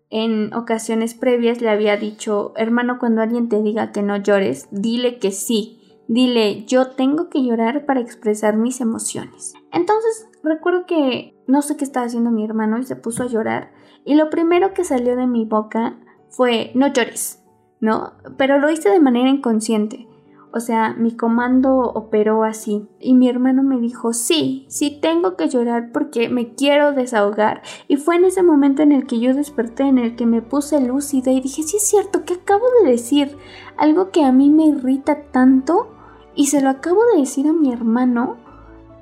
en 0.08 0.54
ocasiones 0.54 1.12
previas 1.12 1.60
le 1.60 1.68
había 1.68 1.98
dicho, 1.98 2.54
hermano, 2.56 2.98
cuando 2.98 3.20
alguien 3.20 3.50
te 3.50 3.60
diga 3.62 3.92
que 3.92 4.02
no 4.02 4.16
llores, 4.16 4.66
dile 4.70 5.18
que 5.18 5.30
sí, 5.30 5.98
dile, 6.08 6.64
yo 6.64 6.92
tengo 6.92 7.28
que 7.28 7.44
llorar 7.44 7.84
para 7.84 8.00
expresar 8.00 8.56
mis 8.56 8.80
emociones. 8.80 9.52
Entonces, 9.72 10.26
recuerdo 10.42 10.86
que 10.86 11.38
no 11.46 11.60
sé 11.60 11.76
qué 11.76 11.84
estaba 11.84 12.06
haciendo 12.06 12.30
mi 12.30 12.46
hermano 12.46 12.78
y 12.78 12.84
se 12.84 12.96
puso 12.96 13.24
a 13.24 13.28
llorar, 13.28 13.72
y 14.06 14.14
lo 14.14 14.30
primero 14.30 14.72
que 14.72 14.84
salió 14.84 15.16
de 15.16 15.26
mi 15.26 15.44
boca 15.44 16.00
fue, 16.30 16.72
no 16.74 16.90
llores. 16.90 17.39
¿No? 17.80 18.12
Pero 18.36 18.58
lo 18.58 18.70
hice 18.70 18.90
de 18.90 19.00
manera 19.00 19.28
inconsciente. 19.28 20.06
O 20.52 20.58
sea, 20.58 20.94
mi 20.94 21.16
comando 21.16 21.78
operó 21.78 22.42
así. 22.42 22.88
Y 22.98 23.14
mi 23.14 23.28
hermano 23.28 23.62
me 23.62 23.78
dijo, 23.78 24.12
sí, 24.12 24.66
sí 24.68 24.98
tengo 25.00 25.36
que 25.36 25.48
llorar 25.48 25.90
porque 25.92 26.28
me 26.28 26.54
quiero 26.54 26.92
desahogar. 26.92 27.62
Y 27.86 27.96
fue 27.96 28.16
en 28.16 28.24
ese 28.24 28.42
momento 28.42 28.82
en 28.82 28.90
el 28.90 29.06
que 29.06 29.20
yo 29.20 29.32
desperté, 29.32 29.84
en 29.84 29.98
el 29.98 30.16
que 30.16 30.26
me 30.26 30.42
puse 30.42 30.80
lúcida 30.80 31.30
y 31.30 31.40
dije, 31.40 31.62
sí 31.62 31.76
es 31.76 31.88
cierto, 31.88 32.24
¿qué 32.24 32.34
acabo 32.34 32.64
de 32.82 32.90
decir? 32.90 33.36
Algo 33.76 34.10
que 34.10 34.24
a 34.24 34.32
mí 34.32 34.50
me 34.50 34.66
irrita 34.66 35.22
tanto 35.30 35.94
y 36.34 36.46
se 36.46 36.60
lo 36.60 36.70
acabo 36.70 37.00
de 37.14 37.20
decir 37.20 37.46
a 37.46 37.52
mi 37.52 37.72
hermano. 37.72 38.38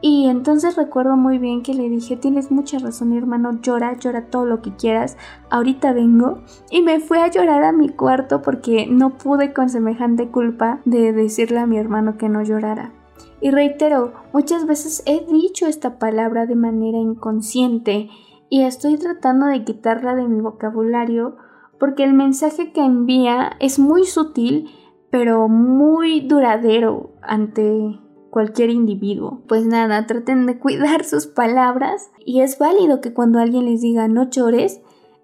Y 0.01 0.29
entonces 0.29 0.77
recuerdo 0.77 1.17
muy 1.17 1.39
bien 1.39 1.63
que 1.63 1.75
le 1.75 1.89
dije, 1.89 2.17
tienes 2.17 2.53
mucha 2.53 2.79
razón 2.79 3.13
hermano, 3.13 3.61
llora, 3.61 3.97
llora 3.99 4.27
todo 4.27 4.47
lo 4.47 4.63
que 4.63 4.77
quieras, 4.77 5.17
ahorita 5.51 5.93
vengo. 5.93 6.39
Y 6.71 6.83
me 6.83 7.01
fui 7.01 7.19
a 7.19 7.31
llorar 7.31 7.65
a 7.65 7.73
mi 7.73 7.89
cuarto 7.89 8.41
porque 8.41 8.87
no 8.87 9.19
pude 9.19 9.53
con 9.53 9.69
semejante 9.69 10.29
culpa 10.29 10.81
de 10.85 11.13
decirle 11.13 11.59
a 11.59 11.67
mi 11.67 11.79
hermano 11.79 12.17
que 12.17 12.29
no 12.29 12.43
llorara. 12.43 12.93
Y 13.41 13.51
reitero, 13.51 14.13
muchas 14.33 14.67
veces 14.67 15.03
he 15.07 15.25
dicho 15.27 15.67
esta 15.67 15.99
palabra 15.99 16.47
de 16.47 16.57
manera 16.57 16.99
inconsciente 16.99 18.09
y 18.49 18.63
estoy 18.63 18.97
tratando 18.99 19.47
de 19.47 19.65
quitarla 19.65 20.15
de 20.15 20.29
mi 20.29 20.41
vocabulario 20.41 21.37
porque 21.79 22.05
el 22.05 22.15
mensaje 22.15 22.73
que 22.73 22.85
envía 22.85 23.53
es 23.61 23.79
muy 23.79 24.05
sutil 24.05 24.71
pero 25.11 25.49
muy 25.49 26.21
duradero 26.21 27.13
ante 27.23 27.99
cualquier 28.31 28.71
individuo. 28.71 29.43
Pues 29.49 29.67
nada, 29.67 30.07
traten 30.07 30.47
de 30.47 30.59
cuidar 30.59 31.05
sus 31.05 31.27
palabras 31.27 32.11
y 32.25 32.41
es 32.41 32.59
válido 32.59 33.01
que 33.01 33.13
cuando 33.13 33.39
alguien 33.39 33.65
les 33.65 33.81
diga 33.81 34.09
no 34.09 34.29
llores, 34.31 34.81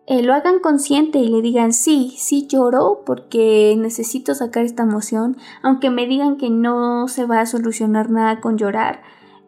eh, 0.06 0.22
lo 0.22 0.34
hagan 0.34 0.58
consciente 0.58 1.18
y 1.18 1.28
le 1.28 1.40
digan 1.40 1.72
sí, 1.72 2.14
sí 2.18 2.46
lloro 2.46 3.02
porque 3.06 3.74
necesito 3.78 4.34
sacar 4.34 4.64
esta 4.64 4.82
emoción, 4.82 5.36
aunque 5.62 5.90
me 5.90 6.06
digan 6.06 6.36
que 6.36 6.50
no 6.50 7.08
se 7.08 7.24
va 7.24 7.40
a 7.40 7.46
solucionar 7.46 8.10
nada 8.10 8.40
con 8.40 8.58
llorar. 8.58 9.02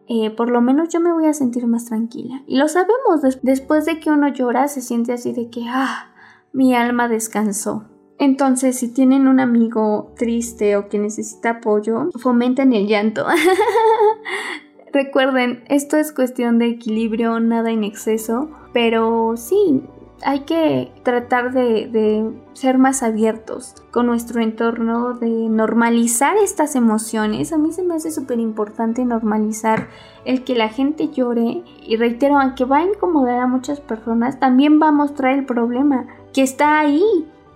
Eh, 0.09 0.31
por 0.31 0.49
lo 0.49 0.61
menos 0.61 0.89
yo 0.89 1.01
me 1.01 1.11
voy 1.11 1.25
a 1.25 1.33
sentir 1.33 1.67
más 1.67 1.85
tranquila. 1.85 2.41
Y 2.47 2.57
lo 2.57 2.67
sabemos, 2.69 3.21
después 3.41 3.85
de 3.85 3.99
que 3.99 4.09
uno 4.09 4.29
llora 4.29 4.67
se 4.67 4.81
siente 4.81 5.13
así 5.13 5.33
de 5.33 5.49
que, 5.49 5.65
ah, 5.67 6.11
mi 6.53 6.73
alma 6.73 7.07
descansó. 7.07 7.83
Entonces, 8.19 8.79
si 8.79 8.87
tienen 8.87 9.27
un 9.27 9.39
amigo 9.39 10.11
triste 10.17 10.75
o 10.75 10.89
que 10.89 10.97
necesita 10.97 11.51
apoyo, 11.51 12.09
fomenten 12.19 12.73
el 12.73 12.87
llanto. 12.87 13.25
Recuerden, 14.93 15.63
esto 15.67 15.97
es 15.97 16.11
cuestión 16.11 16.57
de 16.57 16.67
equilibrio, 16.67 17.39
nada 17.39 17.69
en 17.69 17.83
exceso, 17.83 18.49
pero 18.73 19.35
sí, 19.37 19.83
hay 20.23 20.41
que 20.41 20.91
tratar 21.03 21.53
de, 21.53 22.31
ser 22.53 22.79
más 22.79 23.03
abiertos 23.03 23.75
con 23.91 24.07
nuestro 24.07 24.41
entorno, 24.41 25.13
de 25.13 25.29
normalizar 25.29 26.37
estas 26.37 26.75
emociones. 26.75 27.53
A 27.53 27.57
mí 27.57 27.71
se 27.71 27.83
me 27.83 27.95
hace 27.95 28.11
súper 28.11 28.39
importante 28.39 29.05
normalizar 29.05 29.89
el 30.25 30.43
que 30.43 30.55
la 30.55 30.69
gente 30.69 31.09
llore 31.09 31.63
y 31.85 31.97
reitero, 31.97 32.39
aunque 32.39 32.65
va 32.65 32.77
a 32.77 32.85
incomodar 32.85 33.39
a 33.41 33.47
muchas 33.47 33.79
personas, 33.79 34.39
también 34.39 34.81
va 34.81 34.87
a 34.87 34.91
mostrar 34.91 35.37
el 35.37 35.45
problema 35.45 36.07
que 36.33 36.41
está 36.41 36.79
ahí 36.79 37.03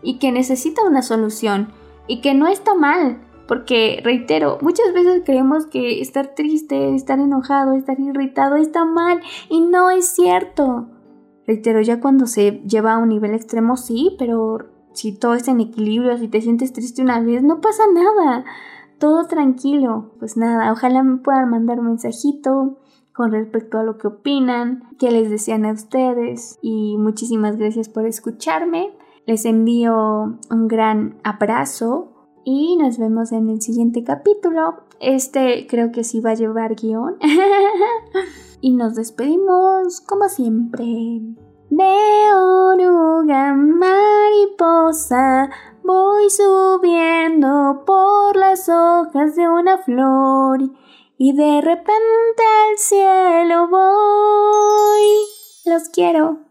y 0.04 0.20
que 0.20 0.32
necesita 0.32 0.84
una 0.84 1.02
solución 1.02 1.70
y 2.08 2.22
que 2.22 2.34
no 2.34 2.48
está 2.48 2.76
mal. 2.76 3.22
Porque, 3.48 4.02
reitero, 4.04 4.60
muchas 4.62 4.94
veces 4.94 5.24
creemos 5.26 5.66
que 5.66 6.02
estar 6.02 6.36
triste, 6.36 6.96
estar 6.96 7.20
enojado, 7.20 7.74
estar 7.74 8.00
irritado 8.00 8.56
está 8.56 8.86
mal 8.86 9.20
y 9.50 9.62
no 9.62 9.90
es 9.90 10.08
cierto. 10.08 10.88
Reitero, 11.46 11.82
ya 11.82 12.00
cuando 12.00 12.28
se 12.28 12.62
lleva 12.66 12.94
a 12.94 12.98
un 12.98 13.10
nivel 13.10 13.34
extremo 13.34 13.76
sí, 13.76 14.16
pero 14.18 14.60
si 14.94 15.18
todo 15.18 15.34
está 15.34 15.52
en 15.52 15.62
equilibrio, 15.62 16.18
si 16.18 16.28
te 16.28 16.42
sientes 16.42 16.72
triste 16.72 17.02
una 17.02 17.20
vez, 17.20 17.44
no 17.44 17.60
pasa 17.60 17.84
nada. 17.94 18.46
Todo 19.00 19.26
tranquilo. 19.28 20.12
Pues 20.20 20.38
nada, 20.38 20.72
ojalá 20.72 21.04
me 21.04 21.18
puedan 21.18 21.50
mandar 21.50 21.80
un 21.80 21.88
mensajito 21.88 22.78
con 23.14 23.32
respecto 23.32 23.78
a 23.78 23.84
lo 23.84 23.98
que 23.98 24.08
opinan, 24.08 24.84
qué 24.98 25.12
les 25.12 25.30
decían 25.30 25.66
a 25.66 25.74
ustedes 25.74 26.58
y 26.62 26.96
muchísimas 26.98 27.58
gracias 27.58 27.90
por 27.90 28.06
escucharme. 28.06 28.96
Les 29.26 29.46
envío 29.46 30.40
un 30.50 30.68
gran 30.68 31.20
abrazo 31.24 32.12
y 32.44 32.76
nos 32.78 32.98
vemos 32.98 33.32
en 33.32 33.50
el 33.50 33.62
siguiente 33.62 34.04
capítulo. 34.04 34.84
Este 35.00 35.68
creo 35.68 35.92
que 35.92 36.04
sí 36.04 36.20
va 36.22 36.32
a 36.32 36.36
llevar 36.36 36.76
guion. 36.76 37.18
y 38.62 38.74
nos 38.74 38.96
despedimos 38.96 40.02
como 40.02 40.28
siempre. 40.28 40.86
De 41.70 42.34
oruga 42.36 43.54
mariposa 43.54 45.50
voy 45.84 46.30
subiendo 46.30 47.84
por 47.86 48.36
las 48.36 48.68
hojas 48.70 49.36
de 49.36 49.48
una 49.48 49.78
flor 49.78 50.60
y 51.18 51.34
de 51.34 51.62
repente 51.62 52.44
al 52.70 52.78
cielo 52.78 53.68
voy. 53.68 55.06
Los 55.66 55.90
quiero. 55.90 56.51